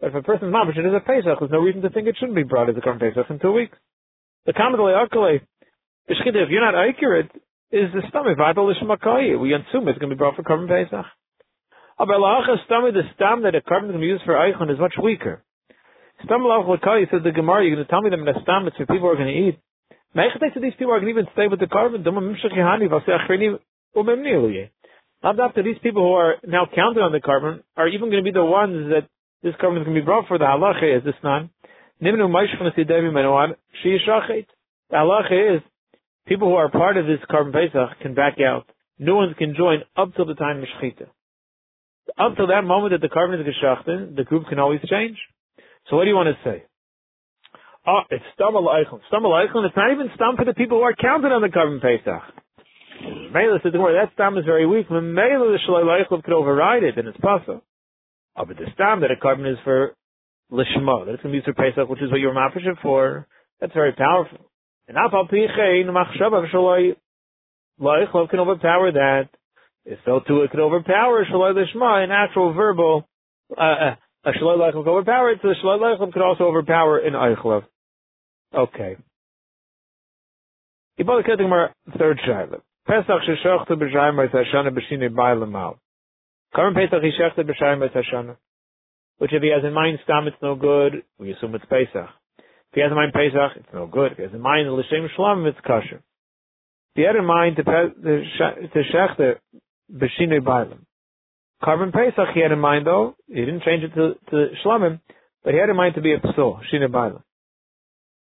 But 0.00 0.08
if 0.08 0.14
a 0.14 0.22
person's 0.22 0.52
mamish, 0.54 0.78
it 0.78 0.86
is 0.86 0.94
a 0.94 1.00
Pesach. 1.00 1.38
There's 1.40 1.50
no 1.50 1.58
reason 1.58 1.82
to 1.82 1.90
think 1.90 2.06
it 2.06 2.16
shouldn't 2.18 2.36
be 2.36 2.44
brought 2.44 2.70
as 2.70 2.76
a 2.76 2.80
Korban 2.80 3.00
Pesach 3.00 3.30
in 3.30 3.38
two 3.38 3.52
weeks. 3.52 3.76
The 4.46 4.52
comment 4.52 4.80
of 4.80 4.86
if 6.08 6.48
you're 6.50 6.64
not 6.64 6.74
accurate, 6.74 7.30
is 7.70 7.92
the 7.92 8.02
stomach 8.08 8.38
vital. 8.38 8.66
We 8.66 8.72
assume 9.54 9.88
it's 9.88 9.98
going 9.98 10.10
to 10.10 10.16
be 10.16 10.18
brought 10.18 10.36
for 10.36 10.42
Korban 10.42 10.68
Pesach. 10.68 11.06
Abelacha 12.00 12.64
stomach, 12.64 12.94
the 12.94 13.02
stam 13.16 13.42
that 13.42 13.56
a 13.56 13.60
korban 13.60 13.90
is 13.90 13.90
going 13.90 13.92
to 13.94 13.98
be 13.98 14.06
used 14.06 14.24
for 14.24 14.34
Eichon 14.34 14.70
is 14.72 14.78
much 14.78 14.94
weaker. 15.02 15.42
Stam 16.24 16.40
lachakayi 16.40 17.10
says 17.10 17.22
the 17.24 17.32
Gemara, 17.32 17.64
you're 17.64 17.74
going 17.74 17.84
to 17.84 17.90
tell 17.90 18.02
me 18.02 18.10
that 18.10 18.18
the 18.18 18.40
stam 18.42 18.68
it's 18.68 18.76
for 18.76 18.86
people 18.86 19.00
who 19.00 19.08
are 19.08 19.16
going 19.16 19.34
to 19.34 19.48
eat. 19.48 19.58
Meichate 20.14 20.54
to 20.54 20.60
these 20.60 20.74
people 20.78 20.94
are 20.94 21.00
going 21.00 21.12
to 21.12 21.20
even 21.20 21.32
stay 21.34 21.48
with 21.48 21.58
the 21.58 21.66
korban. 21.66 22.04
Not 25.22 25.40
after 25.40 25.62
these 25.64 25.78
people 25.82 26.02
who 26.02 26.12
are 26.12 26.36
now 26.46 26.66
counted 26.72 27.02
on 27.02 27.10
the 27.10 27.20
korban 27.20 27.62
are 27.76 27.88
even 27.88 28.10
going 28.10 28.22
to 28.22 28.30
be 28.30 28.32
the 28.32 28.44
ones 28.44 28.90
that 28.90 29.08
this 29.42 29.54
korban 29.60 29.80
is 29.80 29.84
going 29.84 29.96
to 29.96 30.00
be 30.00 30.04
brought 30.04 30.28
for 30.28 30.38
the 30.38 30.44
halacha 30.44 30.98
is 30.98 31.04
this 31.04 31.14
She 33.82 33.98
The 34.88 34.96
halacha 34.96 35.56
is 35.56 35.62
people 36.28 36.48
who 36.48 36.54
are 36.54 36.70
part 36.70 36.96
of 36.96 37.06
this 37.06 37.18
korban 37.30 37.52
Pesach 37.52 38.00
can 38.02 38.14
back 38.14 38.36
out. 38.40 38.68
New 38.98 39.14
ones 39.14 39.34
can 39.38 39.54
join 39.56 39.78
up 39.96 40.14
till 40.14 40.26
the 40.26 40.34
time 40.34 40.58
of 40.58 40.64
Shechita. 40.64 41.06
Up 42.18 42.36
till 42.36 42.48
that 42.48 42.64
moment 42.64 42.92
that 42.92 43.00
the 43.00 43.12
korban 43.12 43.40
is 43.40 43.46
geschachten, 43.46 44.16
the 44.16 44.24
group 44.24 44.46
can 44.48 44.58
always 44.58 44.80
change. 44.88 45.16
So 45.88 45.96
what 45.96 46.04
do 46.04 46.10
you 46.10 46.16
want 46.16 46.34
to 46.34 46.48
say? 46.48 46.64
Oh, 47.86 48.00
it's 48.10 48.24
Stamal 48.38 48.66
Eichel. 48.68 49.00
Stamal 49.10 49.32
Eichel, 49.32 49.64
it's 49.66 49.76
not 49.76 49.92
even 49.92 50.10
Stam 50.14 50.36
for 50.36 50.44
the 50.44 50.54
people 50.54 50.78
who 50.78 50.84
are 50.84 50.94
counted 50.94 51.32
on 51.32 51.42
the 51.42 51.48
korban 51.48 51.80
Pesach. 51.80 52.22
Says 53.62 53.72
the 53.72 53.80
word, 53.80 53.94
that 53.94 54.12
Stam 54.14 54.36
is 54.36 54.44
very 54.44 54.66
weak. 54.66 54.90
Mela 54.90 55.52
the 55.52 55.58
Shalai 55.66 56.02
Eichel 56.02 56.22
could 56.22 56.34
override 56.34 56.82
it, 56.82 56.98
and 56.98 57.08
it's 57.08 57.18
possible. 57.18 57.62
Oh, 58.36 58.44
but 58.44 58.56
the 58.56 58.66
stam 58.74 59.00
that 59.00 59.10
a 59.10 59.16
korban 59.16 59.50
is 59.50 59.58
for 59.64 59.94
lishma, 60.52 61.06
that 61.06 61.14
it's 61.14 61.22
going 61.22 61.34
to 61.34 61.40
be 61.40 61.44
for 61.44 61.54
Pesach, 61.54 61.88
which 61.88 62.00
is 62.00 62.10
what 62.10 62.20
you're 62.20 62.32
mafresh 62.32 62.80
for, 62.82 63.26
that's 63.60 63.72
very 63.72 63.92
powerful. 63.92 64.38
And 64.88 64.96
apal 64.96 65.30
pichein 65.30 65.86
machshava 65.86 66.50
shaloi 66.50 66.96
loichlov 67.80 68.30
can 68.30 68.40
overpower 68.40 68.92
that. 68.92 69.28
If 69.84 69.98
so 70.04 70.20
too, 70.26 70.42
it 70.42 70.50
can 70.50 70.60
overpower 70.60 71.26
shaloi 71.26 71.54
lishma, 71.54 72.02
an 72.04 72.10
actual 72.10 72.54
verbal, 72.54 73.06
uh, 73.56 73.60
uh 73.60 73.94
a 74.24 74.30
shaloi 74.32 74.56
loichlov 74.56 74.84
can 74.84 74.88
overpower 74.88 75.30
it, 75.32 75.40
so 75.42 75.48
the 75.48 75.54
shaloi 75.62 75.78
loichlov 75.78 76.12
could 76.12 76.22
also 76.22 76.44
overpower 76.44 76.98
an 76.98 77.12
eichlov. 77.12 77.64
Okay. 78.54 78.96
Ibal 80.98 81.22
Ketimar, 81.22 81.70
third 81.98 82.18
shiloh. 82.24 82.62
Pesach 82.86 83.20
sheshachtu 83.28 83.72
b'shayim 83.72 84.16
b'shana 84.16 84.70
b'shini 84.70 85.10
b'aylamal. 85.10 85.76
Current 86.54 86.76
Pesach 86.76 87.02
he 87.02 87.10
shechted 87.10 87.48
b'shayim 87.48 87.86
Hashana. 87.94 88.36
Which 89.18 89.34
if 89.34 89.42
he 89.42 89.50
has 89.50 89.64
in 89.64 89.74
mind 89.74 89.98
Stam, 90.04 90.26
it's 90.26 90.36
no 90.40 90.54
good, 90.54 91.02
we 91.18 91.32
assume 91.32 91.54
it's 91.54 91.64
Pesach. 91.66 92.08
He 92.78 92.82
has 92.82 92.92
in 92.92 92.96
mind 92.96 93.12
Pesach, 93.12 93.56
it's 93.56 93.74
no 93.74 93.86
good. 93.88 94.12
If 94.12 94.18
he 94.18 94.22
has 94.22 94.32
in 94.32 94.40
mind 94.40 94.70
L'Shem 94.70 95.08
Shalom, 95.16 95.44
it's 95.46 95.58
kosher. 95.66 95.96
If 95.96 96.94
he 96.94 97.02
had 97.02 97.16
in 97.16 97.24
mind 97.24 97.56
to, 97.56 97.64
to 97.64 98.82
shechter 98.94 99.38
b'shinei 99.92 100.38
bailim. 100.38 100.78
Korban 101.60 101.92
Pesach 101.92 102.28
he 102.34 102.40
had 102.40 102.52
in 102.52 102.60
mind 102.60 102.86
though, 102.86 103.16
he 103.26 103.34
didn't 103.34 103.64
change 103.64 103.82
it 103.82 103.92
to, 103.96 104.14
to 104.30 104.54
Shlomim, 104.64 105.00
but 105.42 105.54
he 105.54 105.58
had 105.58 105.70
in 105.70 105.74
mind 105.74 105.96
to 105.96 106.00
be 106.00 106.12
a 106.12 106.20
psul, 106.20 106.60
shinei 106.72 106.86
bailim. 106.86 107.20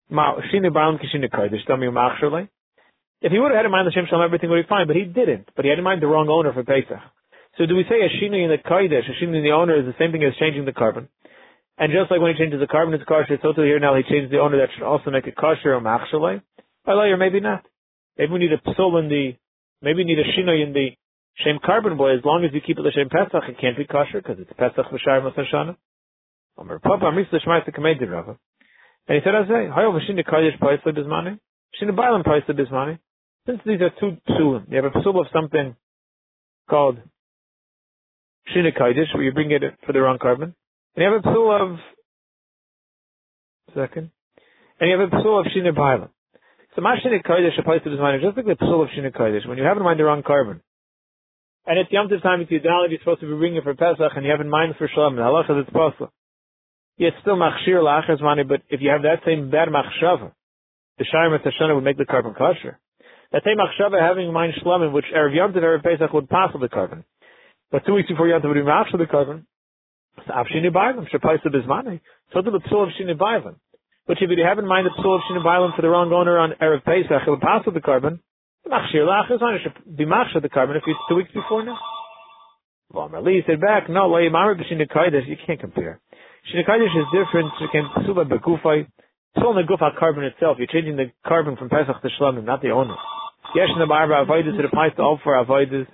Ma, 0.09 0.37
shinei 0.51 0.73
bailim 0.73 0.99
kishinei 1.05 1.29
kodesh, 1.29 1.67
tami 1.69 1.93
umachshalei. 1.93 2.49
If 3.21 3.33
he 3.33 3.39
would 3.39 3.51
have 3.51 3.59
had 3.59 3.67
in 3.67 3.73
mind 3.73 3.87
the 3.89 3.93
Shem 3.93 4.07
Shalom, 4.09 4.25
everything 4.25 4.49
would 4.49 4.63
be 4.63 4.69
fine, 4.71 4.87
but 4.87 4.97
he 4.97 5.05
didn't. 5.05 5.51
But 5.55 5.67
he 5.67 5.69
had 5.69 5.77
in 5.77 5.85
mind 5.85 6.01
the 6.01 6.07
wrong 6.07 6.31
owner 6.31 6.55
for 6.55 6.65
Pesach. 6.65 6.97
So 7.59 7.67
do 7.67 7.77
we 7.77 7.85
say 7.91 8.01
a 8.01 8.09
shina 8.09 8.43
in 8.43 8.49
the 8.49 8.57
kaidesh, 8.57 9.05
a 9.05 9.23
shina 9.23 9.37
in 9.37 9.43
the 9.43 9.53
owner 9.53 9.79
is 9.79 9.85
the 9.85 9.95
same 9.99 10.13
thing 10.13 10.25
as 10.25 10.33
changing 10.41 10.65
the 10.65 10.73
korban? 10.73 11.09
And 11.79 11.93
just 11.93 12.11
like 12.11 12.21
when 12.21 12.35
he 12.35 12.39
changes 12.39 12.61
the 12.61 12.67
korban, 12.67 12.95
it's 12.95 13.05
kosher. 13.05 13.39
So 13.43 13.53
to 13.53 13.63
here 13.63 13.79
now 13.79 13.97
he 13.97 14.03
changes 14.03 14.31
the 14.31 14.39
owner 14.39 14.59
that 14.59 14.71
should 14.75 14.85
also 14.85 15.11
make 15.11 15.27
it 15.27 15.37
kosher 15.37 15.75
or 15.75 15.81
machshalei. 15.81 16.41
Or 16.87 17.17
maybe 17.17 17.41
not. 17.41 17.67
Maybe 18.17 18.33
we 18.33 18.39
need 18.39 18.53
a 18.53 18.59
psul 18.59 18.99
in 18.99 19.09
the, 19.09 19.37
maybe 19.83 19.99
we 19.99 20.05
need 20.05 20.19
a 20.19 20.25
shina 20.25 20.63
in 20.63 20.73
the 20.73 20.91
shem 21.45 21.59
korban 21.59 21.99
boy. 21.99 22.17
As 22.17 22.25
long 22.25 22.45
as 22.45 22.55
you 22.55 22.61
keep 22.61 22.79
it 22.79 22.83
the 22.83 22.93
shem 22.93 23.11
pesach, 23.11 23.49
it 23.49 23.61
can't 23.61 23.77
be 23.77 23.85
kosher 23.85 24.23
because 24.23 24.39
it's 24.39 24.51
pesach 24.57 24.87
v'shar 24.87 25.21
masashana. 25.21 25.77
Omer 26.59 26.79
Papa 26.79 27.11
Rava. 27.13 28.39
And 29.09 29.15
he 29.15 29.21
said, 29.23 29.35
I 29.35 29.45
say, 29.45 29.69
Hayo 29.69 29.93
Mashina 29.93 30.25
Kodesh 30.27 30.59
Paisla 30.59 30.97
Bismani, 30.97 31.39
Mashina 31.75 31.95
Bailam 31.95 32.25
Paisla 32.25 32.59
Bismani. 32.59 32.99
Since 33.47 33.61
these 33.65 33.81
are 33.81 33.91
two 34.01 34.17
psulim, 34.29 34.65
you 34.71 34.83
have 34.83 34.87
a 34.87 34.99
psul 34.99 35.21
of 35.21 35.27
something 35.33 35.77
called 36.69 36.99
Shina 38.55 38.77
Kodesh, 38.77 39.15
where 39.15 39.23
you 39.23 39.33
bring 39.33 39.51
it 39.51 39.63
for 39.85 39.93
the 39.93 40.01
wrong 40.01 40.19
korban, 40.19 40.55
and 40.97 41.05
you 41.05 41.13
have 41.13 41.25
a 41.25 41.29
psul 41.29 41.61
of, 41.61 41.79
second, 43.75 44.11
and 44.81 44.91
you 44.91 44.99
have 44.99 45.13
a 45.13 45.17
psul 45.17 45.41
of 45.41 45.47
Shina 45.53 45.77
Bailam. 45.77 46.09
So 46.75 46.83
Mashina 46.83 47.23
Kodesh 47.25 47.59
applies 47.59 47.83
to 47.85 47.91
Bismani, 47.91 48.23
just 48.23 48.37
like 48.37 48.47
the 48.47 48.65
psul 48.65 48.83
of 48.83 48.89
Shina 48.89 49.15
Kodesh, 49.15 49.47
when 49.47 49.59
you 49.59 49.65
have 49.65 49.77
in 49.77 49.83
mind 49.83 50.01
the 50.01 50.05
wrong 50.05 50.23
korban, 50.23 50.61
and 51.67 51.79
it's 51.79 51.91
Yom 51.93 52.09
time, 52.09 52.41
it's 52.41 52.51
Yudalad, 52.51 52.91
you're 52.91 52.99
supposed 53.01 53.21
to 53.21 53.27
be 53.27 53.37
bringing 53.37 53.59
it 53.59 53.65
for 53.65 53.75
Pesach, 53.75 54.13
and 54.17 54.25
you 54.25 54.31
have 54.31 54.41
in 54.41 54.49
mind 54.49 54.75
for 54.79 54.89
Shalom, 54.89 55.17
the 55.17 55.23
halacha 55.23 55.63
that's 55.63 55.71
possible. 55.71 56.13
Yes, 56.97 57.13
still 57.21 57.37
machshir 57.37 57.83
lachas 57.83 58.23
money, 58.23 58.43
but 58.43 58.63
if 58.71 58.81
you 58.81 58.89
have 58.89 59.03
that 59.03 59.21
same 59.27 59.51
bad 59.51 59.69
machshava, 59.69 60.33
the 60.97 61.05
shayim 61.05 61.37
tashana 61.45 61.75
would 61.75 61.85
make 61.85 61.99
the 61.99 62.07
korban 62.07 62.35
kosher. 62.37 62.79
That 63.33 63.43
same 63.45 63.59
machshava 63.59 64.01
having 64.01 64.29
in 64.29 64.33
mind 64.33 64.55
shlamim, 64.65 64.93
which 64.93 65.05
erev 65.15 65.35
yom 65.35 65.53
tov 65.53 65.63
erev 65.63 65.83
pesach 65.83 66.13
would 66.15 66.31
pass 66.31 66.53
the 66.59 66.69
korban, 66.69 67.05
but 67.71 67.85
two 67.85 67.93
weeks 67.95 68.09
before 68.09 68.29
yom 68.29 68.41
tov 68.41 68.49
would 68.49 68.55
be 68.55 68.61
machshir 68.61 68.97
the 68.97 69.05
korban. 69.05 69.45
So 70.25 70.33
avshini 70.33 70.71
bailam 70.73 71.09
shapaisa 71.11 71.47
bizmani. 71.47 72.01
So 72.33 72.43
to 72.43 72.51
the 72.51 72.61
psul 72.61 72.85
of 72.85 72.95
shini 73.01 73.17
bailam. 73.17 73.57
Which 74.07 74.23
if 74.23 74.31
you 74.31 74.45
have 74.45 74.59
in 74.59 74.67
mind 74.67 74.87
the 74.87 75.03
psul 75.03 75.17
of 75.17 75.23
shini 75.31 75.45
bailam 75.45 75.75
for 75.77 75.83
the 75.83 75.89
wrong 75.89 76.13
owner 76.13 76.39
on 76.39 76.53
erev 76.63 76.85
pesach, 76.85 77.27
would 77.27 77.41
pass 77.41 77.65
the 77.67 77.81
korban. 77.81 78.21
Machshir 78.67 79.05
lachas 79.05 79.41
money 79.41 79.59
should 79.63 79.97
be 79.97 80.05
machshir 80.05 80.41
the 80.41 80.49
korban 80.49 80.77
if 80.77 80.83
it's 80.87 80.99
two 81.09 81.17
weeks 81.17 81.31
before 81.33 81.65
now. 81.65 81.79
Well, 82.93 83.09
Mali 83.09 83.43
said 83.47 83.61
back, 83.61 83.91
no, 83.91 84.17
you 84.17 84.31
can't 85.47 85.61
compare. 85.61 86.01
Shinakadish 86.47 86.95
is 86.95 87.07
different. 87.13 87.51
Can 87.73 87.91
psuba 87.99 88.25
begufay. 88.25 88.87
It's 88.87 89.45
only 89.45 89.65
gufa 89.65 89.99
korban 90.01 90.31
itself. 90.31 90.59
You're 90.59 90.69
changing 90.69 90.97
the 90.97 91.11
korban 91.27 91.59
from 91.59 91.69
Pesach 91.69 92.01
to 92.01 92.09
Shlamim, 92.19 92.45
not 92.45 92.63
the 92.63 92.71
owner. 92.71 92.95
Yesh 93.55 93.69
in 93.73 93.81
the 93.81 93.87
barba 93.87 94.25
avoidus. 94.25 94.59
It 94.59 94.65
applies 94.65 94.95
to 94.97 95.03
all 95.03 95.19
four 95.23 95.35
avoidus. 95.45 95.87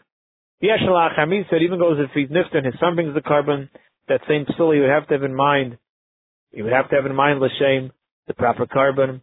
Yesh 0.60 0.80
la 0.82 1.08
chamis. 1.18 1.50
It 1.50 1.62
even 1.62 1.78
goes 1.78 1.98
if 1.98 2.10
he's 2.14 2.28
nifter 2.28 2.58
and 2.58 2.66
his 2.66 2.74
son 2.78 2.94
brings 2.94 3.14
the 3.14 3.20
korban. 3.20 3.68
That 4.08 4.20
same 4.28 4.46
psula 4.46 4.76
you 4.76 4.82
would 4.82 4.90
have 4.90 5.06
to 5.08 5.14
have 5.14 5.22
in 5.22 5.34
mind. 5.34 5.78
You 6.50 6.64
would 6.64 6.72
have 6.72 6.90
to 6.90 6.96
have 6.96 7.06
in 7.06 7.14
mind 7.14 7.40
l'shem 7.40 7.92
the 8.26 8.34
proper 8.34 8.66
korban. 8.66 9.22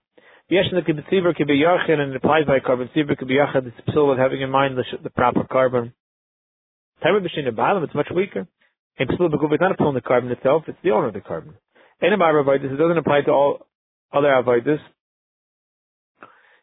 Yesh 0.50 0.66
in 0.72 0.78
the 0.78 0.82
kibbutziver 0.82 1.36
could 1.36 1.48
be 1.48 1.62
yachin 1.62 2.00
and 2.00 2.12
it 2.12 2.16
applies 2.16 2.46
by 2.46 2.60
korban. 2.60 2.90
Tziver 2.94 3.18
could 3.18 3.28
be 3.28 3.36
yachid. 3.36 3.68
It's 3.68 3.90
psula 3.90 4.18
having 4.18 4.42
in 4.42 4.50
mind 4.50 4.78
the, 4.78 4.84
the 5.04 5.10
proper 5.10 5.44
korban. 5.44 5.94
Time 7.02 7.16
of 7.16 7.24
B'shin 7.24 7.84
it's 7.84 7.96
much 7.96 8.10
weaker. 8.14 8.48
And 8.98 9.10
Psul 9.10 9.32
Beguf 9.32 9.54
is 9.54 9.60
not 9.62 9.72
upon 9.72 9.94
the 9.94 10.02
korban 10.02 10.30
itself, 10.32 10.64
it's 10.68 10.78
the 10.84 10.92
owner 10.92 11.08
of 11.08 11.14
the 11.14 11.22
korban. 11.22 11.54
In 12.02 12.12
Amar 12.12 12.34
Avoidus, 12.34 12.74
it 12.74 12.76
doesn't 12.76 12.98
apply 12.98 13.22
to 13.22 13.32
all 13.32 13.68
other 14.12 14.28
Avoidus. 14.28 14.80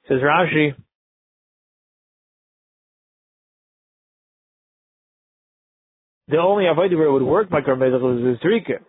Says 0.08 0.18
Rashi, 0.22 0.74
the 6.28 6.38
only 6.38 6.64
avodah 6.64 6.96
where 6.96 7.06
it 7.06 7.12
would 7.12 7.22
work 7.22 7.48
by 7.48 7.60
korban 7.60 8.34
is 8.34 8.38
Zrika. 8.40 8.80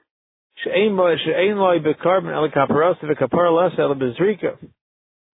She'ein 0.64 0.96
loy 0.96 1.80
becarbon 1.80 2.34
el 2.34 2.50
kaparos 2.50 3.00
v'kapar 3.00 3.56
less 3.56 3.78
el 3.78 3.94
bezrika. 3.96 4.58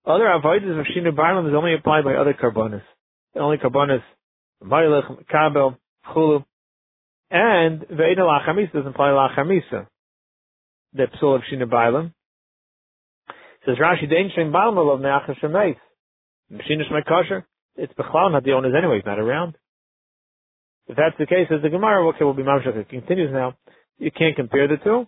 Other 0.06 0.26
avodas 0.26 0.80
of 0.80 0.86
shinu 0.88 1.16
barlam 1.16 1.48
is 1.48 1.56
only 1.56 1.74
applied 1.74 2.04
by 2.04 2.16
other 2.16 2.34
carbonas. 2.34 2.84
The 3.34 3.40
only 3.40 3.58
carbonas, 3.58 4.02
mailech, 4.62 5.28
kabel, 5.30 5.78
chulu. 6.08 6.44
And 7.32 7.82
Ve'eda 7.82 8.20
Lachamisa 8.20 8.74
doesn't 8.74 8.90
apply 8.90 9.10
Lachamisa. 9.10 9.88
The 10.94 11.08
psul 11.20 11.36
of 11.36 11.42
Shina 11.52 11.64
Bailam. 11.64 12.14
Says 13.66 13.78
Rashi, 13.78 14.12
Dein 14.12 14.30
Shem 14.36 14.52
Bailam 14.52 14.76
Alav 14.76 15.02
Me'achas 15.02 15.40
Shemeis. 15.42 15.78
Shina 16.52 16.84
Shmei 16.92 17.08
Kosher. 17.08 17.46
It's 17.76 17.94
Bechlau, 17.94 18.32
not 18.32 18.44
the 18.44 18.52
owners 18.52 18.74
anyway, 18.78 18.98
he's 18.98 19.06
not 19.06 19.18
around. 19.18 19.58
If 20.88 20.98
that's 20.98 21.16
the 21.18 21.26
case, 21.26 21.48
as 21.50 21.62
the 21.62 21.70
Gemara, 21.70 22.08
okay, 22.10 22.26
will 22.26 22.34
be 22.34 22.44
Mamshach. 22.44 22.76
It 22.76 22.90
continues 22.90 23.32
now. 23.32 23.56
You 23.98 24.12
can't 24.12 24.36
compare 24.36 24.68
the 24.68 24.78
two. 24.84 25.08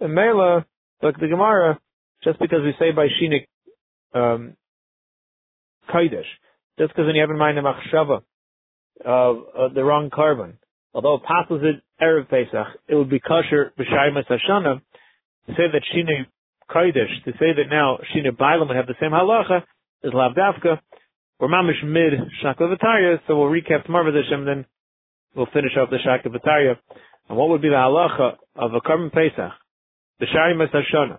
And 0.00 0.14
Mela, 0.14 0.66
like 1.00 1.18
the 1.20 1.28
Gemara, 1.28 1.78
just 2.24 2.38
because 2.40 2.60
we 2.62 2.74
say 2.78 2.90
by 2.90 3.06
Shina 3.06 3.46
um, 4.14 4.56
Kaidish, 5.88 6.26
just 6.78 6.90
because 6.90 7.06
when 7.06 7.14
you 7.14 7.20
have 7.20 7.30
in 7.30 7.38
mind 7.38 7.58
the 7.58 7.62
Machshava 7.62 8.22
of 9.04 9.36
uh, 9.56 9.68
the 9.74 9.84
wrong 9.84 10.10
korban, 10.10 10.54
although 10.94 11.16
it 11.16 11.22
passes 11.22 11.62
it 11.62 11.82
Erev 12.02 12.28
Pesach, 12.28 12.66
it 12.88 12.94
would 12.94 13.10
be 13.10 13.20
kosher 13.20 13.72
b'shaymas 13.78 14.26
Hashana, 14.26 14.80
to 15.46 15.52
say 15.52 15.64
that 15.72 15.82
Shina 15.94 16.26
Kodesh, 16.70 17.24
to 17.24 17.32
say 17.32 17.52
that 17.56 17.70
now 17.70 17.98
Shina 18.14 18.30
Bailam 18.30 18.68
would 18.68 18.76
have 18.76 18.86
the 18.86 18.94
same 19.00 19.10
halacha 19.10 19.62
as 20.04 20.10
Lavdavka, 20.10 20.80
we're 21.38 21.48
mamish 21.48 21.84
mid 21.84 22.12
Shakla 22.42 22.76
so 23.26 23.38
we'll 23.38 23.50
recap 23.50 23.84
tomorrow 23.84 24.04
with 24.04 24.14
Hashem, 24.14 24.44
then 24.44 24.64
we'll 25.34 25.46
finish 25.52 25.72
off 25.80 25.90
the 25.90 25.98
Shakla 25.98 26.34
V'tarya. 26.34 26.76
And 27.28 27.38
what 27.38 27.48
would 27.50 27.62
be 27.62 27.68
the 27.68 27.74
halacha 27.74 28.36
of 28.56 28.74
a 28.74 28.80
korban 28.80 29.12
Pesach? 29.12 29.52
The 30.20 30.26
Shaymas 30.26 30.70
Hashana. 30.70 31.18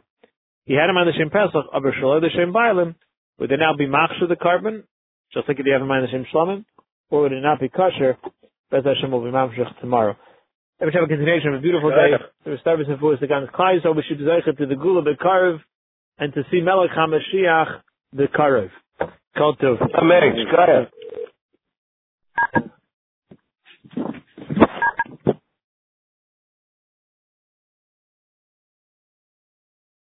He 0.66 0.76
had 0.76 0.90
him 0.90 0.98
on 0.98 1.08
the 1.08 1.14
Shem 1.14 1.30
Pesach, 1.30 1.66
of 1.74 1.84
Shalom 2.00 2.22
the 2.22 2.30
Shem 2.30 2.54
Bailam, 2.54 2.96
would 3.40 3.50
there 3.50 3.58
now 3.58 3.76
be 3.78 3.88
machshu 3.88 4.28
the 4.30 4.36
korban, 4.36 4.84
just 5.34 5.48
like 5.48 5.60
if 5.60 5.66
you 5.66 5.74
have 5.74 5.82
him 5.82 5.92
on 5.92 6.02
the 6.02 6.08
Shem 6.10 6.26
Shlomim, 6.34 6.66
or 7.10 7.22
would 7.24 7.34
it 7.34 7.42
not 7.42 7.60
be 7.60 7.70
kosher 7.70 8.18
Bez 8.74 8.84
Hashem 8.86 9.12
will 9.12 9.24
be 9.24 9.30
mamshech 9.30 9.80
tomorrow. 9.82 10.18
Let 10.80 10.88
me 10.88 10.94
have 10.96 11.04
a 11.04 11.08
continuation 11.08 11.50
of 11.50 11.60
a 11.60 11.62
beautiful 11.62 11.92
day. 11.92 12.18
The 12.44 12.58
Restarvis 12.58 12.90
and 12.90 12.98
Fuhs, 12.98 13.20
the 13.20 13.28
Gans 13.28 13.48
Klai, 13.54 13.84
so 13.84 13.92
we 13.92 14.04
should 14.08 14.18
desire 14.18 14.42
to 14.42 14.66
the 14.66 14.76
Gula 14.76 15.04
Bekarv 15.04 15.60
and 16.18 16.34
to 16.34 16.42
see 16.50 16.60
Melech 16.60 16.90
HaMashiach 16.98 17.82
the 18.14 18.26
Karev. 18.36 18.72
Kol 19.38 19.56
Tov. 19.58 19.78
Amen. 19.96 20.88